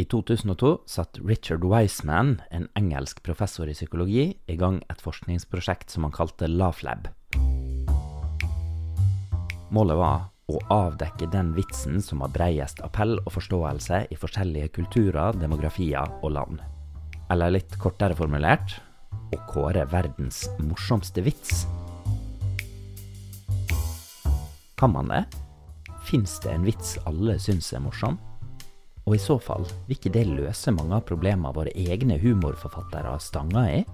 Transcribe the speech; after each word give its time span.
I 0.00 0.04
2002 0.04 0.78
satte 0.86 1.20
Richard 1.28 1.64
Wiseman, 1.64 2.42
en 2.50 2.68
engelsk 2.74 3.22
professor 3.22 3.68
i 3.68 3.74
psykologi, 3.74 4.30
i 4.46 4.54
gang 4.56 4.78
et 4.88 5.02
forskningsprosjekt 5.04 5.92
som 5.92 6.06
han 6.06 6.14
kalte 6.14 6.46
LaughLab. 6.48 7.10
Målet 9.76 9.98
var 10.00 10.22
å 10.48 10.62
avdekke 10.72 11.28
den 11.34 11.50
vitsen 11.58 12.00
som 12.00 12.24
har 12.24 12.32
bredest 12.32 12.80
appell 12.86 13.18
og 13.18 13.28
forståelse 13.34 14.06
i 14.08 14.18
forskjellige 14.22 14.70
kulturer, 14.78 15.36
demografier 15.36 16.16
og 16.22 16.32
land. 16.38 16.64
Eller 17.28 17.58
litt 17.58 17.76
kortere 17.76 18.16
formulert 18.16 18.78
å 19.36 19.42
kåre 19.52 19.84
verdens 19.92 20.46
morsomste 20.64 21.26
vits. 21.28 21.66
Kan 24.80 24.96
man 24.96 25.12
det? 25.12 25.26
Fins 26.08 26.40
det 26.40 26.56
en 26.56 26.64
vits 26.64 26.96
alle 27.04 27.36
syns 27.36 27.74
er 27.76 27.84
morsom? 27.84 28.16
Og 29.08 29.16
i 29.16 29.20
så 29.20 29.38
fall, 29.40 29.64
vil 29.86 29.96
ikke 29.96 30.12
det 30.12 30.26
løse 30.28 30.72
mange 30.74 30.98
av 30.98 31.06
problemene 31.08 31.52
våre 31.56 31.72
egne 31.72 32.18
humorforfattere 32.20 33.14
stanger 33.22 33.80
i? 33.80 33.84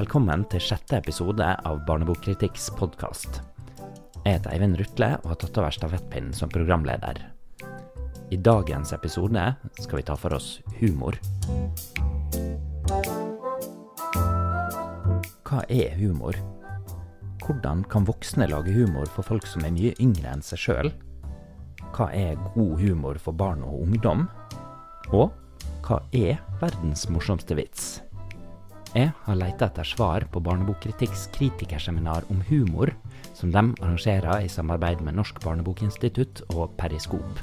Velkommen 0.00 0.46
til 0.48 0.62
sjette 0.64 0.96
episode 0.96 1.44
av 1.44 1.82
Barnebokkritikk's 1.88 2.70
podkast. 2.78 3.42
Jeg 4.24 4.38
heter 4.38 4.54
Eivind 4.54 4.78
Rutle 4.80 5.10
og 5.20 5.34
har 5.34 5.40
tatt 5.42 5.60
over 5.60 5.76
stafettpinnen 5.76 6.32
som 6.36 6.52
programleder. 6.52 7.20
I 8.32 8.38
dagens 8.40 8.94
episode 8.96 9.42
skal 9.82 10.00
vi 10.00 10.06
ta 10.08 10.16
for 10.16 10.36
oss 10.36 10.60
humor. 10.80 11.18
Hva 15.44 15.64
er 15.68 15.92
humor? 15.98 16.38
Hvordan 17.50 17.80
kan 17.90 18.04
voksne 18.06 18.46
lage 18.46 18.70
humor 18.70 19.08
for 19.10 19.26
folk 19.26 19.42
som 19.50 19.64
er 19.66 19.72
mye 19.74 19.90
yngre 19.98 20.28
enn 20.30 20.42
seg 20.46 20.60
sjøl? 20.62 20.88
Hva 21.96 22.06
er 22.14 22.36
god 22.54 22.76
humor 22.78 23.18
for 23.18 23.34
barn 23.34 23.64
og 23.66 23.80
ungdom? 23.88 24.20
Og 25.10 25.32
hva 25.82 25.96
er 26.14 26.38
verdens 26.60 27.08
morsomste 27.10 27.56
vits? 27.58 27.88
Jeg 28.94 29.10
har 29.24 29.38
leita 29.40 29.66
etter 29.66 29.82
svar 29.82 30.28
på 30.30 30.38
Barnebokkritikk's 30.46 31.24
kritikerseminar 31.34 32.28
om 32.30 32.38
humor, 32.46 32.92
som 33.34 33.50
de 33.50 33.64
arrangerer 33.82 34.46
i 34.46 34.52
samarbeid 34.52 35.02
med 35.02 35.18
Norsk 35.18 35.42
barnebokinstitutt 35.42 36.44
og 36.54 36.76
Periskop. 36.78 37.42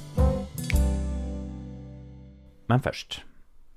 Men 2.72 2.80
først. 2.80 3.26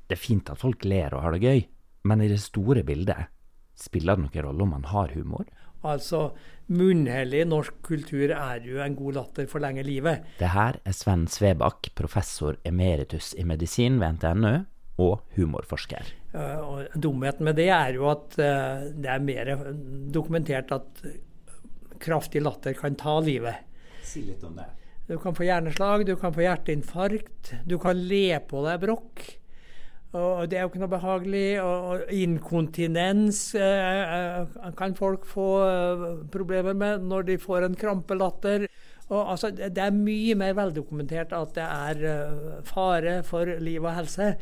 Det 0.07 0.15
er 0.15 0.23
fint 0.29 0.55
at 0.55 0.63
folk 0.63 0.87
ler 0.87 1.11
og 1.11 1.27
har 1.27 1.35
det 1.35 1.43
gøy, 1.43 1.67
men 2.07 2.23
i 2.23 2.31
det 2.31 2.39
store 2.39 2.87
bildet, 2.87 3.27
spiller 3.75 4.15
det 4.15 4.29
noen 4.29 4.47
rolle 4.47 4.69
om 4.69 4.73
man 4.77 4.87
har 4.95 5.11
humor? 5.19 5.51
Altså, 5.87 6.31
munnhellig 6.69 7.47
norsk 7.49 7.79
kultur 7.87 8.35
er 8.35 8.67
jo 8.67 8.83
en 8.85 8.97
god 8.99 9.17
latter 9.17 9.49
for 9.51 9.63
lenge 9.65 9.85
livet. 9.87 10.27
Det 10.41 10.53
her 10.53 10.81
er 10.85 10.97
Sven 10.97 11.25
Svebakk, 11.31 11.93
professor 11.99 12.59
emeritus 12.69 13.33
i 13.39 13.47
medisin 13.49 13.99
ved 14.03 14.19
NTNU 14.19 14.53
og 15.01 15.23
humorforsker. 15.37 16.13
Og 16.37 17.01
dumheten 17.01 17.49
med 17.49 17.57
det 17.59 17.71
er 17.75 17.97
jo 17.97 18.11
at 18.13 18.37
uh, 18.39 18.87
det 18.93 19.09
er 19.11 19.25
mer 19.25 19.55
dokumentert 20.13 20.71
at 20.77 21.01
kraftig 22.01 22.45
latter 22.45 22.77
kan 22.77 22.97
ta 23.01 23.19
livet. 23.25 23.65
Si 24.07 24.23
litt 24.29 24.45
om 24.47 24.61
det. 24.61 24.69
Du 25.11 25.17
kan 25.19 25.35
få 25.35 25.43
hjerneslag, 25.43 26.05
du 26.07 26.15
kan 26.21 26.35
få 26.35 26.45
hjerteinfarkt, 26.45 27.55
du 27.67 27.81
kan 27.83 27.99
le 27.99 28.39
på 28.47 28.63
deg 28.63 28.85
brokk. 28.85 29.25
Og 30.11 30.49
det 30.51 30.59
er 30.59 30.65
jo 30.65 30.71
ikke 30.73 30.83
noe 30.83 30.91
behagelig. 30.91 31.49
Og 31.63 32.13
inkontinens 32.15 33.43
eh, 33.55 34.57
kan 34.79 34.97
folk 34.99 35.27
få 35.29 35.49
eh, 35.67 36.07
problemer 36.35 36.75
med 36.75 37.07
når 37.11 37.29
de 37.31 37.39
får 37.43 37.69
en 37.69 37.79
krampelatter. 37.79 38.67
Og, 39.11 39.21
altså, 39.35 39.51
det 39.55 39.83
er 39.83 39.95
mye 39.95 40.37
mer 40.39 40.55
veldokumentert 40.59 41.35
at 41.35 41.55
det 41.57 41.67
er 41.67 42.63
fare 42.67 43.21
for 43.27 43.59
liv 43.59 43.83
og 43.83 43.97
helse 43.97 44.33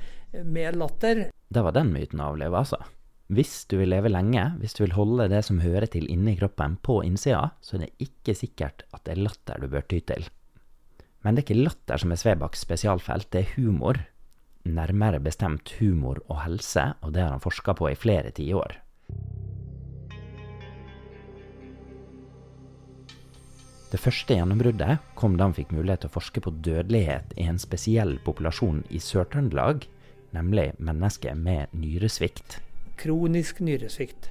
med 0.45 0.77
latter. 0.77 1.29
Det 1.49 1.65
var 1.65 1.77
den 1.77 1.95
myten 1.95 2.21
å 2.21 2.35
avleve, 2.35 2.61
altså. 2.61 2.81
Hvis 3.29 3.67
du 3.69 3.77
vil 3.77 3.91
leve 3.93 4.09
lenge, 4.09 4.41
hvis 4.57 4.73
du 4.77 4.87
vil 4.87 4.95
holde 4.97 5.27
det 5.29 5.43
som 5.45 5.61
hører 5.61 5.85
til 5.93 6.07
inni 6.09 6.33
kroppen, 6.39 6.79
på 6.81 7.03
innsida, 7.05 7.51
så 7.61 7.77
er 7.77 7.85
det 7.85 8.07
ikke 8.09 8.35
sikkert 8.37 8.87
at 8.97 9.03
det 9.05 9.15
er 9.15 9.25
latter 9.27 9.61
du 9.61 9.69
bør 9.73 9.85
ty 9.85 10.01
til. 10.01 10.25
Men 11.25 11.37
det 11.37 11.43
er 11.43 11.49
ikke 11.49 11.67
latter 11.67 12.01
som 12.01 12.15
er 12.15 12.21
Svebakks 12.23 12.65
spesialfelt, 12.65 13.29
det 13.35 13.43
er 13.43 13.53
humor. 13.59 14.01
Nærmere 14.69 15.21
bestemt 15.25 15.71
humor 15.79 16.21
og 16.29 16.43
helse, 16.45 16.91
og 17.01 17.15
det 17.15 17.23
har 17.25 17.33
han 17.33 17.43
forska 17.45 17.73
på 17.79 17.89
i 17.89 17.97
flere 17.97 18.33
tiår. 18.37 18.77
Det 23.89 23.97
første 23.97 24.37
gjennombruddet 24.37 24.99
kom 25.17 25.39
da 25.39 25.47
han 25.49 25.57
fikk 25.57 25.71
mulighet 25.73 26.03
til 26.05 26.11
å 26.11 26.17
forske 26.19 26.43
på 26.45 26.53
dødelighet 26.67 27.33
i 27.41 27.47
en 27.49 27.61
spesiell 27.63 28.19
populasjon 28.27 28.83
i 28.93 29.01
Sør-Trøndelag, 29.01 29.87
nemlig 30.37 30.75
mennesker 30.77 31.39
med 31.39 31.73
nyresvikt. 31.73 32.59
Kronisk 33.01 33.63
nyresvikt. 33.65 34.29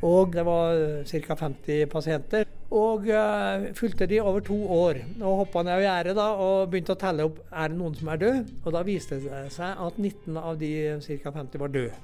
Og 0.00 0.32
det 0.32 0.46
var 0.48 0.80
ca. 1.04 1.36
50 1.44 1.84
pasienter. 1.92 2.48
Og 2.72 3.04
uh, 3.12 3.66
fulgte 3.76 4.08
de 4.08 4.20
over 4.22 4.40
to 4.44 4.56
år. 4.72 5.02
Og 5.20 5.42
hoppa 5.42 5.64
ned 5.66 5.74
av 5.76 5.84
gjerdet 5.84 6.16
da, 6.16 6.28
og 6.40 6.70
begynte 6.72 6.96
å 6.96 7.00
telle 7.00 7.26
opp 7.28 7.42
er 7.50 7.68
det 7.68 7.78
noen 7.80 7.98
som 7.98 8.08
er 8.08 8.22
død. 8.22 8.54
Og 8.64 8.76
da 8.76 8.82
viste 8.86 9.20
det 9.20 9.44
seg 9.52 9.84
at 9.86 10.00
19 10.00 10.40
av 10.40 10.56
de 10.60 10.72
ca. 11.04 11.34
50 11.36 11.62
var 11.62 11.74
døde. 11.74 12.00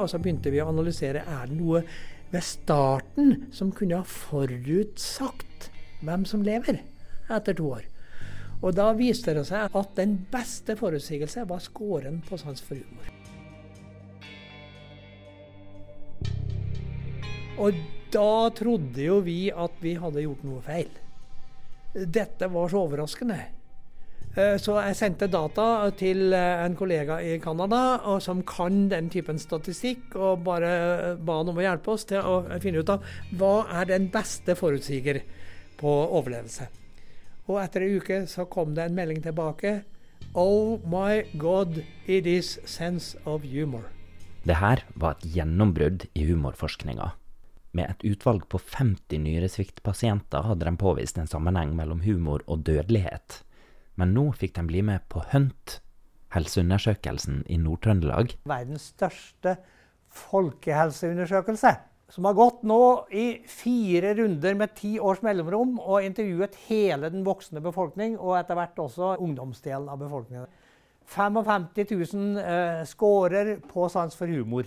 Og 0.00 0.08
så 0.08 0.20
begynte 0.20 0.52
vi 0.52 0.60
å 0.62 0.68
analysere 0.70 1.24
er 1.28 1.48
det 1.48 1.56
noe 1.58 1.82
ved 2.30 2.44
starten 2.46 3.46
som 3.52 3.72
kunne 3.74 4.00
ha 4.00 4.06
forutsagt 4.06 5.70
hvem 6.00 6.24
som 6.28 6.44
lever 6.46 6.80
etter 7.30 7.56
to 7.58 7.72
år. 7.76 7.86
Og 8.60 8.76
da 8.76 8.90
viste 8.96 9.34
det 9.36 9.46
seg 9.48 9.76
at 9.76 9.96
den 9.96 10.18
beste 10.32 10.76
forutsigelse 10.76 11.46
var 11.48 11.64
skåren 11.64 12.20
på 12.28 12.40
sans 12.40 12.60
for 12.64 12.80
humor. 12.80 13.19
Og 17.60 17.76
da 18.10 18.50
trodde 18.56 19.04
jo 19.04 19.20
vi 19.24 19.50
at 19.52 19.80
vi 19.84 19.94
hadde 20.00 20.24
gjort 20.24 20.44
noe 20.46 20.62
feil. 20.64 20.90
Dette 21.92 22.48
var 22.50 22.70
så 22.70 22.84
overraskende. 22.86 23.38
Eh, 24.30 24.56
så 24.62 24.76
jeg 24.78 24.96
sendte 24.96 25.26
data 25.30 25.90
til 25.98 26.32
eh, 26.36 26.62
en 26.64 26.76
kollega 26.78 27.18
i 27.20 27.34
Canada 27.42 27.98
som 28.22 28.44
kan 28.46 28.84
den 28.92 29.10
typen 29.10 29.40
statistikk, 29.42 30.14
og 30.14 30.44
bare 30.46 31.16
ba 31.18 31.40
han 31.40 31.50
om 31.50 31.58
å 31.58 31.64
hjelpe 31.66 31.96
oss 31.96 32.06
til 32.06 32.22
å 32.22 32.44
finne 32.62 32.84
ut 32.84 32.92
av 32.94 33.06
hva 33.36 33.54
er 33.80 33.90
den 33.90 34.06
beste 34.14 34.54
forutsiger 34.58 35.24
på 35.80 35.96
overlevelse. 36.06 36.70
Og 37.50 37.58
etter 37.58 37.82
ei 37.82 37.96
uke 37.98 38.24
så 38.30 38.46
kom 38.46 38.76
det 38.76 38.86
en 38.86 38.94
melding 38.94 39.18
tilbake. 39.24 39.80
Oh 40.38 40.78
my 40.86 41.24
God, 41.34 41.82
it 42.06 42.26
is 42.30 42.60
sense 42.64 43.18
of 43.26 43.42
humor. 43.42 43.88
Det 44.46 44.60
her 44.62 44.84
var 44.94 45.18
et 45.18 45.26
gjennombrudd 45.34 46.06
i 46.14 46.28
humorforskninga. 46.30 47.10
Med 47.72 47.86
et 47.92 48.04
utvalg 48.12 48.48
på 48.50 48.58
50 48.58 49.20
nyresviktpasienter 49.22 50.48
hadde 50.48 50.66
de 50.66 50.72
påvist 50.80 51.20
en 51.20 51.30
sammenheng 51.30 51.76
mellom 51.78 52.00
humor 52.02 52.42
og 52.50 52.64
dødelighet. 52.66 53.44
Men 53.94 54.14
nå 54.16 54.30
fikk 54.34 54.56
de 54.56 54.64
bli 54.66 54.82
med 54.86 55.04
på 55.12 55.22
HUNT, 55.30 55.76
helseundersøkelsen 56.34 57.44
i 57.46 57.60
Nord-Trøndelag. 57.62 58.34
Verdens 58.50 58.90
største 58.94 59.54
folkehelseundersøkelse. 60.10 61.76
Som 62.10 62.26
har 62.26 62.34
gått 62.34 62.64
nå 62.66 63.06
i 63.14 63.26
fire 63.46 64.16
runder 64.18 64.56
med 64.58 64.74
ti 64.74 64.96
års 64.98 65.20
mellomrom 65.22 65.76
og 65.78 66.02
intervjuet 66.02 66.56
hele 66.66 67.10
den 67.12 67.22
voksne 67.26 67.62
befolkning, 67.62 68.16
og 68.18 68.34
etter 68.40 68.58
hvert 68.58 68.82
også 68.82 69.14
ungdomsdelen 69.22 69.86
av 69.92 70.00
befolkningen. 70.02 70.50
55 71.10 71.68
000 71.86 72.42
eh, 72.42 72.82
scorer 72.86 73.56
på 73.70 73.86
sans 73.90 74.14
for 74.18 74.30
humor. 74.30 74.66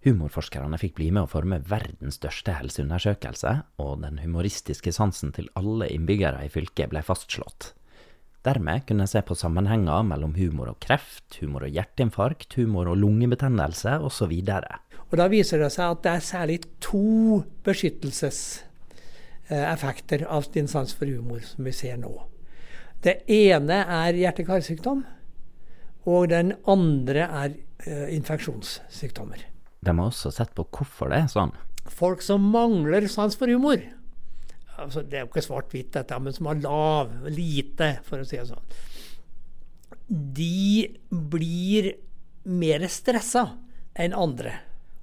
Humorforskerne 0.00 0.78
fikk 0.80 0.94
bli 0.96 1.10
med 1.12 1.26
å 1.26 1.28
forme 1.28 1.58
verdens 1.68 2.16
største 2.16 2.54
helseundersøkelse, 2.56 3.50
og 3.84 4.00
den 4.00 4.16
humoristiske 4.22 4.94
sansen 4.96 5.28
til 5.36 5.50
alle 5.60 5.90
innbyggere 5.92 6.40
i 6.46 6.52
fylket 6.52 6.88
ble 6.92 7.02
fastslått. 7.04 7.74
Dermed 8.40 8.86
kunne 8.88 9.04
en 9.04 9.12
se 9.12 9.20
på 9.20 9.36
sammenhenger 9.36 10.00
mellom 10.08 10.32
humor 10.38 10.70
og 10.72 10.78
kreft, 10.80 11.36
humor 11.42 11.66
og 11.66 11.74
hjerteinfarkt, 11.76 12.56
humor 12.56 12.88
og 12.88 12.96
lungebetennelse 13.02 13.98
osv. 14.00 14.32
Og 15.10 15.14
Da 15.20 15.26
viser 15.28 15.60
det 15.60 15.68
seg 15.74 15.90
at 15.92 16.02
det 16.06 16.12
er 16.14 16.20
særlig 16.24 16.58
to 16.80 17.44
beskyttelseseffekter 17.68 20.24
av 20.24 20.48
din 20.56 20.72
sans 20.72 20.88
for 20.96 21.04
humor 21.04 21.44
som 21.44 21.60
vi 21.68 21.76
ser 21.76 22.00
nå. 22.00 22.16
Det 23.04 23.28
ene 23.28 23.84
er 23.84 24.16
hjerte-karsykdom, 24.16 25.04
og 26.08 26.32
den 26.32 26.56
andre 26.64 27.28
er 27.28 27.52
eh, 27.84 28.08
infeksjonssykdommer. 28.16 29.49
De 29.80 29.94
har 29.96 30.10
også 30.10 30.32
sett 30.34 30.52
på 30.56 30.66
hvorfor 30.68 31.12
det 31.12 31.22
er 31.24 31.32
sånn. 31.32 31.54
Folk 31.90 32.22
som 32.24 32.50
mangler 32.52 33.08
sans 33.10 33.36
for 33.38 33.50
humor. 33.50 33.80
Altså, 34.80 35.02
det 35.04 35.18
er 35.18 35.24
jo 35.24 35.30
ikke 35.30 35.44
svart-hvitt, 35.44 35.92
dette, 35.96 36.18
men 36.22 36.36
som 36.36 36.48
har 36.48 36.60
lav, 36.62 37.12
lite, 37.28 37.92
for 38.06 38.22
å 38.22 38.28
si 38.28 38.38
det 38.38 38.48
sånn. 38.48 38.76
De 40.08 40.88
blir 41.10 41.92
mer 42.48 42.86
stressa 42.92 43.44
enn 44.00 44.16
andre. 44.16 44.54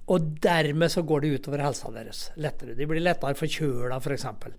Og 0.08 0.24
dermed 0.42 0.90
så 0.90 1.04
går 1.06 1.22
det 1.22 1.34
utover 1.36 1.62
helsa 1.62 1.90
deres 1.92 2.28
lettere. 2.40 2.74
De 2.78 2.86
blir 2.88 3.04
lettere 3.04 3.36
forkjøla, 3.38 4.00
f.eks. 4.00 4.26
For 4.40 4.54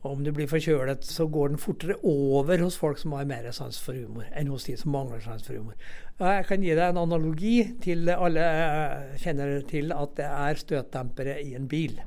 og 0.00 0.14
om 0.14 0.22
du 0.24 0.30
blir 0.32 0.48
forkjølet, 0.48 1.04
så 1.04 1.26
går 1.28 1.50
den 1.52 1.60
fortere 1.60 1.98
over 2.08 2.62
hos 2.64 2.78
folk 2.80 2.96
som 2.98 3.12
har 3.12 3.26
mer 3.28 3.44
sans 3.52 3.76
for 3.84 3.92
humor, 3.92 4.24
enn 4.32 4.48
hos 4.48 4.64
de 4.64 4.76
som 4.80 4.94
mangler 4.94 5.20
sans 5.20 5.44
for 5.44 5.58
humor. 5.58 5.74
Jeg 6.20 6.46
kan 6.48 6.62
gi 6.64 6.70
deg 6.72 6.86
en 6.86 7.00
analogi 7.02 7.56
til 7.84 8.08
alle 8.14 8.44
eh, 8.44 9.18
kjenner 9.20 9.58
til 9.68 9.92
at 9.92 10.14
det 10.16 10.28
er 10.28 10.60
støtdempere 10.62 11.34
i 11.44 11.52
en 11.58 11.68
bil. 11.68 11.98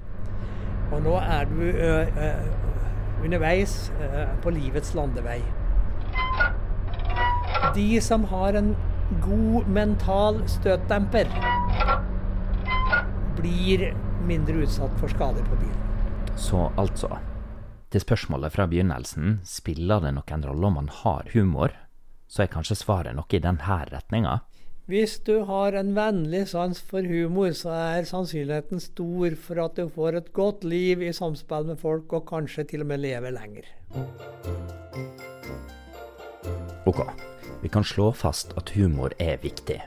Og 0.93 1.03
nå 1.05 1.13
er 1.21 1.45
du 1.49 1.61
ø, 1.61 1.91
ø, 2.01 2.31
underveis 3.25 3.75
ø, 3.93 4.23
på 4.41 4.53
livets 4.53 4.93
landevei. 4.97 5.39
De 7.77 8.01
som 8.01 8.25
har 8.29 8.57
en 8.57 8.71
god 9.21 9.69
mental 9.69 10.41
støtdemper, 10.49 11.29
blir 13.37 13.85
mindre 14.25 14.65
utsatt 14.65 14.97
for 15.01 15.13
skader 15.13 15.45
på 15.49 15.61
bilen. 15.61 15.79
Så 16.37 16.67
altså 16.77 17.09
til 17.93 18.01
spørsmålet 18.01 18.55
fra 18.55 18.65
begynnelsen, 18.69 19.37
spiller 19.45 20.01
det 20.01 20.15
noen 20.15 20.47
rolle 20.47 20.69
om 20.69 20.79
man 20.79 20.89
har 21.03 21.29
humor, 21.35 21.75
så 22.25 22.43
er 22.43 22.53
kanskje 22.53 22.79
svaret 22.79 23.13
noe 23.13 23.29
i 23.29 23.41
denne 23.43 23.77
retninga. 23.91 24.39
Hvis 24.89 25.19
du 25.23 25.45
har 25.47 25.77
en 25.79 25.93
vennlig 25.95 26.41
sans 26.51 26.81
for 26.89 27.05
humor, 27.07 27.53
så 27.55 27.71
er 27.71 28.09
sannsynligheten 28.09 28.81
stor 28.83 29.37
for 29.39 29.61
at 29.63 29.77
du 29.79 29.87
får 29.87 30.17
et 30.19 30.33
godt 30.35 30.65
liv 30.67 31.05
i 31.05 31.13
samspill 31.15 31.69
med 31.69 31.79
folk, 31.79 32.11
og 32.11 32.25
kanskje 32.27 32.65
til 32.73 32.83
og 32.83 32.89
med 32.89 32.99
lever 33.05 33.31
lenger. 33.31 33.69
Ok, 36.89 36.99
vi 37.61 37.71
kan 37.71 37.87
slå 37.87 38.09
fast 38.11 38.57
at 38.59 38.73
humor 38.75 39.15
er 39.23 39.39
viktig. 39.39 39.79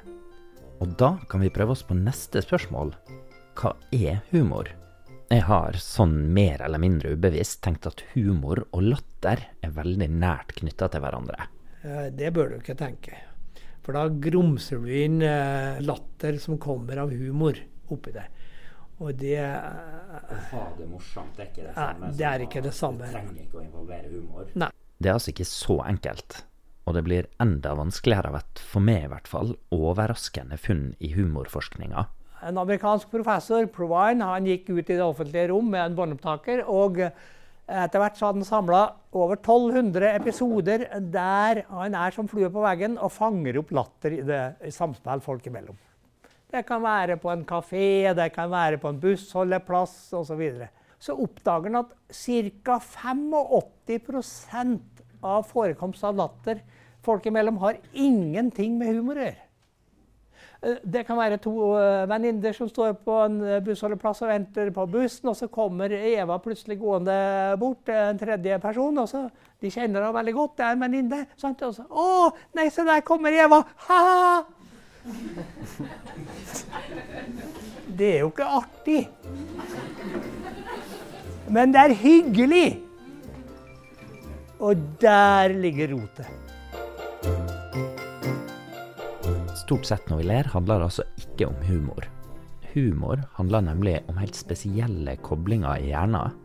Og 0.81 0.97
da 0.97 1.17
kan 1.29 1.45
vi 1.45 1.53
prøve 1.53 1.77
oss 1.77 1.85
på 1.85 1.99
neste 1.99 2.41
spørsmål. 2.45 2.95
Hva 3.57 3.77
er 3.93 4.23
humor? 4.31 4.71
Jeg 5.27 5.43
har 5.49 5.75
sånn 5.83 6.15
mer 6.31 6.61
eller 6.63 6.79
mindre 6.79 7.17
ubevisst 7.17 7.59
tenkt 7.65 7.89
at 7.89 8.05
humor 8.13 8.61
og 8.71 8.85
latter 8.85 9.41
er 9.59 9.73
veldig 9.75 10.07
nært 10.13 10.55
knytta 10.61 10.87
til 10.93 11.03
hverandre. 11.03 11.49
Eh, 11.83 12.07
det 12.15 12.31
bør 12.37 12.53
du 12.53 12.61
ikke 12.61 12.77
tenke. 12.79 13.19
For 13.83 13.99
da 13.99 14.07
grumser 14.07 14.79
du 14.83 14.87
inn 14.95 15.19
eh, 15.27 15.83
latter 15.83 16.39
som 16.43 16.61
kommer 16.63 17.03
av 17.03 17.11
humor 17.11 17.59
oppi 17.91 18.15
det. 18.15 18.27
Og 19.03 19.19
det 19.19 19.43
ha 19.43 20.63
det 20.79 20.87
morsomt, 20.89 21.35
det 21.37 21.43
er 21.43 21.51
ikke 21.51 21.67
det 21.67 21.75
samme? 21.75 22.11
Det 22.17 22.27
er 22.31 22.45
ikke 22.47 22.63
det 22.65 22.75
samme. 22.75 23.09
Du 23.11 23.17
trenger 23.19 23.41
ikke 23.43 23.59
å 23.59 23.65
involvere 23.67 24.13
humor? 24.15 24.53
Nei. 24.55 24.71
Det 24.97 25.11
er 25.11 25.19
altså 25.19 25.35
ikke 25.35 25.49
så 25.51 25.81
enkelt. 25.85 26.39
Og 26.87 26.95
det 26.97 27.03
blir 27.05 27.27
enda 27.43 27.75
vanskeligere 27.77 28.31
av 28.31 28.39
et, 28.39 28.63
for 28.63 28.87
meg 28.87 29.09
i 29.09 29.11
hvert 29.11 29.29
fall, 29.29 29.57
overraskende 29.75 30.57
funn 30.63 30.93
i 31.03 31.11
humorforskninga 31.19 32.07
en 32.45 32.59
amerikansk 32.61 33.09
professor, 33.11 33.65
Provine, 33.73 34.25
han 34.25 34.47
gikk 34.49 34.69
ut 34.75 34.85
i 34.91 34.97
det 34.97 35.05
offentlige 35.05 35.49
rom 35.53 35.71
med 35.73 35.83
en 35.85 35.97
båndopptaker. 35.97 36.65
og 36.67 37.01
etter 37.67 37.99
hvert 37.99 38.15
så 38.15 38.29
hadde 38.29 38.39
han 38.45 38.47
samla 38.47 38.81
over 39.17 39.41
1200 39.41 40.13
episoder 40.15 40.85
der 41.11 41.65
han 41.67 41.97
er 41.99 42.15
som 42.15 42.29
flue 42.31 42.51
på 42.53 42.63
veggen 42.63 42.95
og 43.03 43.11
fanger 43.11 43.59
opp 43.59 43.73
latter 43.75 44.15
i, 44.15 44.23
det, 44.23 44.43
i 44.63 44.71
samspill 44.71 45.21
folk 45.25 45.47
imellom. 45.51 45.75
Det 46.47 46.63
kan 46.69 46.79
være 46.85 47.17
på 47.19 47.31
en 47.33 47.43
kafé, 47.49 48.15
det 48.15 48.31
kan 48.37 48.51
være 48.53 48.79
på 48.79 48.89
en 48.93 49.01
bussholdeplass 49.03 50.13
osv. 50.15 50.29
Så, 50.29 50.37
videre. 50.39 50.69
så 51.03 51.17
oppdager 51.19 51.73
han 51.73 51.83
at 51.83 51.91
ca. 52.15 52.79
85% 52.87 54.79
av 55.27 55.43
forekomst 55.51 56.05
av 56.07 56.15
latter 56.23 56.63
folk 57.03 57.27
imellom 57.27 57.59
har 57.63 57.83
ingenting 57.93 58.79
med 58.79 58.95
humor 58.95 59.19
å 59.19 59.27
gjøre. 59.27 59.46
Eh, 60.67 60.77
det 60.83 61.05
kan 61.07 61.19
være 61.19 61.39
to 61.43 61.55
eh, 61.79 62.05
venninner 62.11 62.55
som 62.57 62.69
står 62.71 62.97
på 63.07 63.17
en 63.27 63.37
eh, 63.45 63.61
bussholdeplass 63.65 64.23
og 64.25 64.33
venter 64.33 64.71
på 64.75 64.87
bussen, 64.91 65.29
og 65.31 65.37
så 65.39 65.47
kommer 65.53 65.93
Eva 65.95 66.39
plutselig 66.43 66.79
gående 66.81 67.17
bort, 67.61 67.89
en 67.89 68.19
tredje 68.19 68.59
person. 68.63 68.99
og 68.99 69.09
så, 69.09 69.29
De 69.63 69.71
kjenner 69.71 70.03
henne 70.03 70.17
veldig 70.17 70.35
godt, 70.35 70.57
det 70.59 70.67
er 70.67 70.73
en 70.75 70.85
venninne. 70.85 71.27
Og 71.43 71.75
så 71.75 71.85
'Å, 71.89 72.33
nei, 72.55 72.69
se 72.71 72.85
der 72.85 73.01
kommer 73.01 73.33
Eva!' 73.33 73.65
Ha-ha! 73.89 74.45
Det 77.97 78.15
er 78.15 78.19
jo 78.21 78.29
ikke 78.29 78.45
artig. 78.45 79.09
Men 81.49 81.73
det 81.73 81.81
er 81.81 81.95
hyggelig. 81.95 82.83
Og 84.61 84.77
der 85.01 85.49
ligger 85.49 85.95
rotet. 85.95 86.46
Stort 89.67 89.89
sett 89.89 90.05
når 90.07 90.21
vi 90.21 90.25
ler, 90.29 90.47
handler 90.53 90.79
det 90.79 90.87
altså 90.87 91.05
ikke 91.19 91.47
om 91.49 91.57
humor. 91.67 92.05
Humor 92.71 93.25
handler 93.35 93.65
nemlig 93.67 93.97
om 94.07 94.21
helt 94.21 94.37
spesielle 94.39 95.17
koblinger 95.27 95.81
i 95.83 95.89
hjernen. 95.89 96.37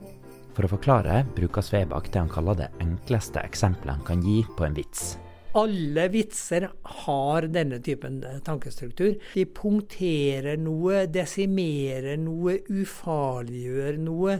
For 0.57 0.65
å 0.65 0.71
forklare 0.71 1.19
bruker 1.38 1.62
Svebak 1.62 2.09
det 2.09 2.18
han 2.18 2.31
kaller 2.31 2.57
det 2.57 2.71
enkleste 2.81 3.44
eksempelet 3.45 4.00
han 4.00 4.07
kan 4.07 4.23
gi 4.25 4.39
på 4.57 4.65
en 4.65 4.73
vits. 4.73 5.19
Alle 5.53 6.06
vitser 6.07 6.69
har 7.03 7.45
denne 7.51 7.81
typen 7.83 8.21
eh, 8.24 8.38
tankestruktur. 8.39 9.18
De 9.33 9.44
punkterer 9.51 10.56
noe, 10.62 11.01
desimerer 11.12 12.15
noe, 12.21 12.53
ufarliggjør 12.71 13.98
noe, 14.00 14.38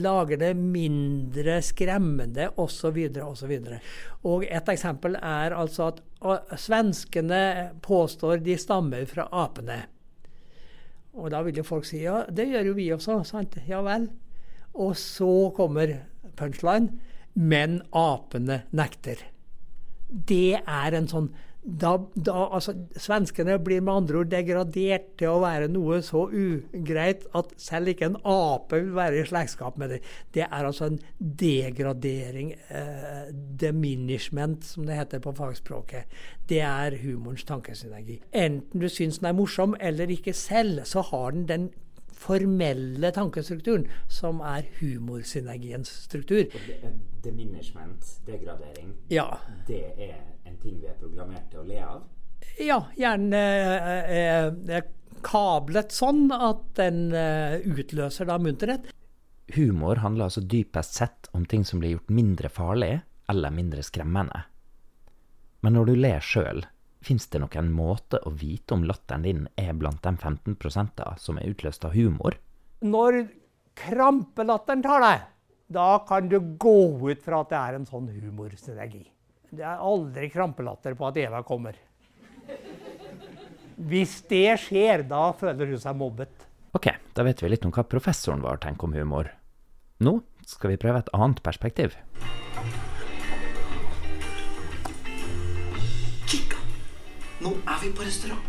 lager 0.00 0.40
det 0.40 0.54
mindre 0.56 1.58
skremmende 1.64 2.48
osv. 2.56 2.96
Og 4.24 4.46
et 4.48 4.70
eksempel 4.72 5.18
er 5.20 5.56
altså 5.56 5.90
at 5.90 6.00
svenskene 6.56 7.42
påstår 7.84 8.40
de 8.46 8.56
stammer 8.56 9.04
fra 9.10 9.28
apene. 9.44 9.82
Og 11.14 11.28
da 11.30 11.42
vil 11.44 11.60
jo 11.60 11.66
folk 11.66 11.84
si 11.86 12.00
ja, 12.06 12.22
det 12.32 12.48
gjør 12.48 12.72
jo 12.72 12.78
vi 12.80 12.88
også. 12.96 13.20
sant? 13.28 13.60
Ja 13.68 13.84
vel. 13.84 14.08
Og 14.80 14.96
så 14.96 15.52
kommer 15.54 15.92
punchline. 16.40 16.96
Men 17.34 17.82
apene 17.92 18.62
nekter 18.72 19.20
det 20.08 20.60
er 20.60 20.96
en 20.98 21.10
sånn 21.10 21.32
da, 21.64 21.94
da, 22.12 22.34
altså, 22.52 22.74
Svenskene 23.00 23.56
blir 23.64 23.80
med 23.80 24.02
andre 24.02 24.18
ord 24.20 24.30
degradert 24.32 25.06
til 25.20 25.30
å 25.32 25.40
være 25.40 25.70
noe 25.72 26.02
så 26.04 26.26
ugreit 26.28 27.24
at 27.36 27.54
selv 27.60 27.94
ikke 27.94 28.10
en 28.10 28.18
ape 28.20 28.82
vil 28.82 28.92
være 28.96 29.22
i 29.22 29.28
slektskap 29.30 29.78
med 29.80 29.94
det. 29.94 30.00
Det 30.36 30.44
er 30.44 30.68
altså 30.68 30.90
en 30.90 30.98
degradering, 31.18 32.52
eh, 32.68 33.32
diminishment, 33.32 34.66
som 34.68 34.84
det 34.84 34.98
heter 34.98 35.24
på 35.24 35.32
fagspråket. 35.38 36.12
Det 36.48 36.60
er 36.60 36.98
humorens 37.00 37.46
tankesynergi. 37.48 38.20
Enten 38.36 38.84
du 38.84 38.90
syns 38.92 39.22
den 39.22 39.32
er 39.32 39.38
morsom 39.38 39.78
eller 39.80 40.12
ikke 40.12 40.36
selv, 40.36 40.84
så 40.84 41.00
har 41.00 41.32
den 41.32 41.48
den 41.48 41.70
formelle 42.24 43.10
tankestrukturen, 43.14 43.86
som 44.08 44.40
er 44.44 44.68
humorsynergiens 44.80 45.90
struktur. 46.06 46.48
Diminishment, 47.24 48.08
degradering, 48.26 48.94
ja. 49.12 49.28
det 49.68 49.84
er 49.96 50.18
en 50.48 50.58
ting 50.62 50.80
vi 50.80 50.90
er 50.90 50.98
programmert 51.00 51.48
til 51.52 51.62
å 51.62 51.68
le 51.68 51.80
av? 51.84 52.02
Ja, 52.60 52.78
gjerne 52.98 53.40
eh, 53.40 54.50
eh, 54.76 54.84
kablet 55.24 55.94
sånn 55.94 56.28
at 56.34 56.66
den 56.78 57.08
eh, 57.16 57.60
utløser 57.64 58.28
da 58.28 58.38
munterhet. 58.38 58.92
Humor 59.54 60.00
handler 60.00 60.28
altså 60.28 60.42
dypest 60.44 60.96
sett 61.00 61.28
om 61.36 61.44
ting 61.48 61.64
som 61.68 61.80
blir 61.82 61.96
gjort 61.96 62.12
mindre 62.14 62.50
farlig 62.52 62.94
eller 63.30 63.52
mindre 63.54 63.84
skremmende. 63.84 64.44
Men 65.64 65.76
når 65.76 65.90
du 65.90 65.94
ler 65.96 66.24
sjøl, 66.24 66.64
Fins 67.04 67.26
det 67.28 67.42
noen 67.42 67.68
måte 67.74 68.16
å 68.24 68.30
vite 68.32 68.72
om 68.76 68.84
latteren 68.88 69.24
din 69.26 69.46
er 69.60 69.74
blant 69.76 70.00
de 70.04 70.14
15% 70.16 71.02
som 71.20 71.38
er 71.40 71.50
utløst 71.52 71.84
av 71.84 71.92
humor? 71.92 72.38
Når 72.80 73.26
krampelatteren 73.76 74.84
tar 74.84 75.04
deg, 75.04 75.26
da 75.74 75.88
kan 76.08 76.30
du 76.30 76.38
gå 76.40 76.78
ut 77.04 77.20
fra 77.24 77.42
at 77.42 77.52
det 77.52 77.60
er 77.60 77.76
en 77.78 77.88
sånn 77.88 78.08
humorsynergi. 78.08 79.04
Det 79.54 79.64
er 79.64 79.82
aldri 79.84 80.30
krampelatter 80.32 80.96
på 80.96 81.10
at 81.10 81.20
Eva 81.20 81.42
kommer. 81.46 81.76
Hvis 83.74 84.20
det 84.30 84.56
skjer, 84.64 85.04
da 85.10 85.26
føler 85.36 85.74
hun 85.74 85.82
seg 85.82 85.98
mobbet. 85.98 86.48
Ok, 86.74 86.88
da 87.14 87.26
vet 87.26 87.42
vi 87.42 87.52
litt 87.52 87.66
om 87.66 87.74
hva 87.74 87.84
professoren 87.86 88.42
vår 88.42 88.64
tenker 88.64 88.88
om 88.88 88.96
humor. 88.96 89.28
Nå 90.00 90.18
skal 90.48 90.72
vi 90.72 90.80
prøve 90.80 91.04
et 91.04 91.12
annet 91.16 91.44
perspektiv. 91.44 91.98
Nå 97.44 97.50
er 97.68 97.80
vi 97.82 97.90
på 97.92 98.02
restaurant. 98.02 98.40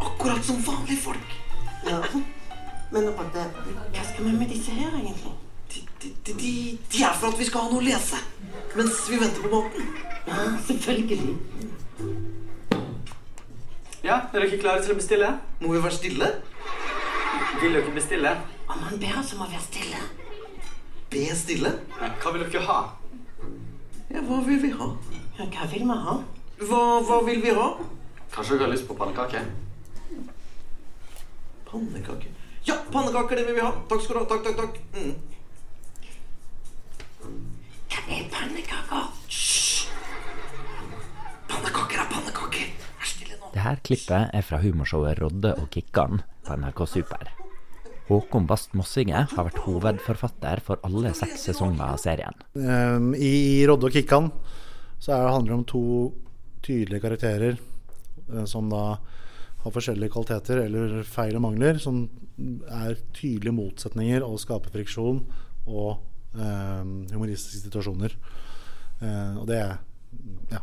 Akkurat 0.00 0.44
som 0.44 0.62
vanlige 0.64 1.00
folk. 1.02 1.32
Ja, 1.84 2.00
Men 2.92 3.04
Marte, 3.04 3.42
hva 3.94 4.04
skal 4.04 4.24
vi 4.24 4.32
med 4.32 4.48
disse 4.48 4.72
her, 4.74 4.94
egentlig? 4.96 5.32
De, 5.70 5.82
de, 6.02 6.08
de, 6.26 6.32
de, 6.92 7.02
er 7.04 7.18
for 7.20 7.28
at 7.28 7.38
vi 7.38 7.44
skal 7.46 7.66
ha 7.66 7.68
noe 7.70 7.82
å 7.82 7.84
lese 7.84 8.18
mens 8.74 9.02
vi 9.10 9.18
venter 9.20 9.44
på 9.44 9.50
maten. 9.52 9.90
Ja, 10.26 10.46
selvfølgelig. 10.66 11.36
Ja, 14.02 14.16
er 14.16 14.40
dere 14.40 14.58
klare 14.64 14.82
til 14.86 14.96
å 14.96 14.98
bestille? 15.02 15.30
Må 15.60 15.74
vi 15.76 15.84
være 15.84 15.98
stille? 15.98 16.32
Vil 17.60 17.76
dere 17.76 17.94
bestille? 17.94 18.34
Om 18.70 18.82
han 18.88 18.98
ber 19.04 19.20
oss 19.20 19.36
om 19.36 19.44
å 19.44 19.52
være 19.52 19.62
stille. 19.68 20.02
Be 21.12 21.28
stille? 21.36 21.76
Ja, 22.00 22.10
hva 22.24 22.34
vil 22.34 22.48
dere 22.48 22.66
ha? 22.72 22.80
Ja, 24.10 24.24
hva 24.26 24.42
vil 24.48 24.60
vi 24.64 24.74
ha? 24.80 24.92
Ja, 25.38 25.46
hva 25.52 25.70
vil 25.76 25.84
vi 25.84 26.02
ha? 26.08 26.20
Hva, 26.64 26.84
hva 27.04 27.24
vil 27.28 27.44
vi 27.44 27.58
ha? 27.60 27.72
Kanskje 28.30 28.56
dere 28.56 28.66
har 28.68 28.72
lyst 28.74 28.86
på 28.88 28.94
pannekake? 28.94 29.42
Pannekake? 31.70 32.28
Ja, 32.64 32.76
pannekaker, 32.92 33.36
det 33.36 33.44
vil 33.48 33.54
vi 33.54 33.64
ha. 33.64 33.72
Takk 33.88 34.02
skal 34.04 34.16
du 34.16 34.20
ha. 34.20 34.26
Takk, 34.30 34.44
takk, 34.46 34.56
takk. 34.56 34.78
Mm. 34.94 35.14
Hva 37.90 38.00
er 38.16 38.24
pannekaker? 38.34 39.04
Hysj! 39.26 39.88
Pannekaker 41.50 42.02
er 42.04 42.08
pannekaker. 42.14 42.72
Vær 43.00 43.12
stille 43.12 43.38
nå. 43.40 43.50
Det 43.54 43.64
her 43.64 43.82
klippet 43.86 44.34
er 44.38 44.46
fra 44.46 44.60
humorshowet 44.62 45.22
Rodde 45.22 45.54
og 45.58 45.70
Kikkan 45.74 46.22
på 46.46 46.58
NRK 46.62 46.84
Super. 46.90 47.32
Håkon 48.10 48.46
Bast 48.50 48.74
Mossige 48.74 49.24
har 49.30 49.46
vært 49.46 49.62
hovedforfatter 49.62 50.62
for 50.66 50.82
alle 50.86 51.12
seks 51.14 51.46
sesonger 51.46 51.92
av 51.92 52.00
serien. 52.02 52.34
Um, 52.58 53.12
I 53.14 53.62
Rodde 53.70 53.86
og 53.90 53.94
Kikkan 53.94 54.30
så 55.00 55.14
er 55.14 55.24
det 55.24 55.34
handler 55.36 55.52
det 55.52 55.58
om 55.60 55.68
to 55.70 55.84
tydelige 56.66 57.04
karakterer 57.04 57.60
som 58.48 58.68
da 58.72 58.84
har 59.60 59.74
forskjellige 59.74 60.12
kvaliteter 60.14 60.62
eller 60.64 61.02
feil 61.04 61.36
og 61.36 61.42
mangler, 61.44 61.76
som 61.82 62.06
er 62.72 62.96
tydelige 63.12 63.52
motsetninger 63.52 64.24
og 64.24 64.38
skaper 64.40 64.72
friksjon 64.72 65.18
og 65.68 65.98
eh, 66.34 66.84
humoristiske 67.12 67.66
situasjoner. 67.66 68.14
Eh, 69.04 69.36
og 69.40 69.46
det, 69.50 69.58
er- 69.60 69.78
ja, 70.54 70.62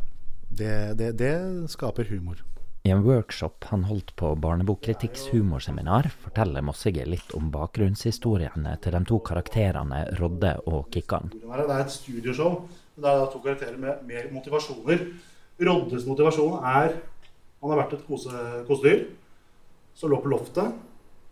det, 0.50 0.72
det, 0.98 1.12
det 1.20 1.34
skaper 1.70 2.10
humor. 2.10 2.42
I 2.86 2.92
en 2.94 3.02
workshop 3.04 3.66
han 3.68 3.82
holdt 3.84 4.14
på 4.16 4.30
Barnebokkritikk's 4.40 5.26
humorseminar, 5.34 6.06
forteller 6.22 6.62
Mossige 6.64 7.02
litt 7.04 7.34
om 7.36 7.50
bakgrunnshistoriene 7.52 8.76
til 8.82 8.94
de 8.96 9.00
to 9.10 9.18
karakterene 9.26 10.04
Rodde 10.18 10.54
og 10.70 10.86
Kikkan. 10.94 11.28
Det 11.34 11.50
er 11.68 11.74
et 11.82 11.92
studioshow. 11.92 12.62
Det 12.96 13.10
er 13.10 13.26
to 13.34 13.42
karakterer 13.44 13.76
med 13.82 14.06
mer 14.08 14.30
motivasjoner. 14.32 15.04
Roddes 15.68 16.06
motivasjon 16.08 16.62
er 16.64 16.96
Han 17.62 17.72
har 17.72 17.82
vært 17.82 17.96
et 17.98 18.06
kose, 18.06 18.42
kosedyr 18.68 19.06
som 19.98 20.12
lå 20.12 20.20
på 20.22 20.30
loftet 20.30 20.76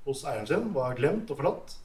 hos 0.06 0.24
eieren 0.26 0.48
sin, 0.48 0.70
var 0.74 0.96
glemt 0.98 1.30
og 1.30 1.38
forlatt. 1.38 1.76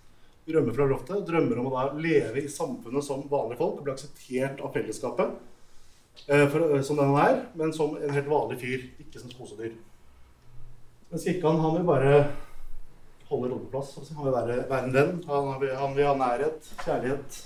Rømmer 0.52 0.74
fra 0.74 0.88
loftet. 0.90 1.22
Drømmer 1.28 1.60
om 1.62 1.70
å 1.70 1.74
da 1.76 1.84
leve 2.02 2.42
i 2.42 2.50
samfunnet 2.50 3.06
som 3.06 3.22
vanlige 3.30 3.62
folk 3.62 3.84
bli 3.86 3.94
akseptert 3.94 4.62
av 4.66 4.74
fellesskapet 4.74 5.36
eh, 6.26 6.48
for, 6.50 6.74
som 6.86 6.98
den 6.98 7.14
han 7.14 7.22
er, 7.22 7.42
men 7.58 7.74
som 7.76 7.94
en 7.98 8.16
helt 8.16 8.30
vanlig 8.30 8.58
fyr, 8.64 8.88
ikke 9.04 9.22
som 9.22 9.30
et 9.30 9.38
kosedyr. 9.38 9.76
Mens 11.12 11.28
Kikkan 11.28 11.62
han 11.62 11.78
vil 11.78 11.88
bare 11.88 12.16
holde 13.30 13.52
Rodde 13.52 13.66
på 13.66 13.72
plass. 13.72 13.94
Han 14.16 14.26
vil 14.26 14.36
være, 14.36 14.58
være 14.70 14.88
en 14.88 14.96
venn. 14.96 15.14
Han 15.30 15.54
vil, 15.62 15.76
han 15.78 15.96
vil 15.96 16.08
ha 16.10 16.16
nærhet, 16.20 16.72
kjærlighet 16.84 17.42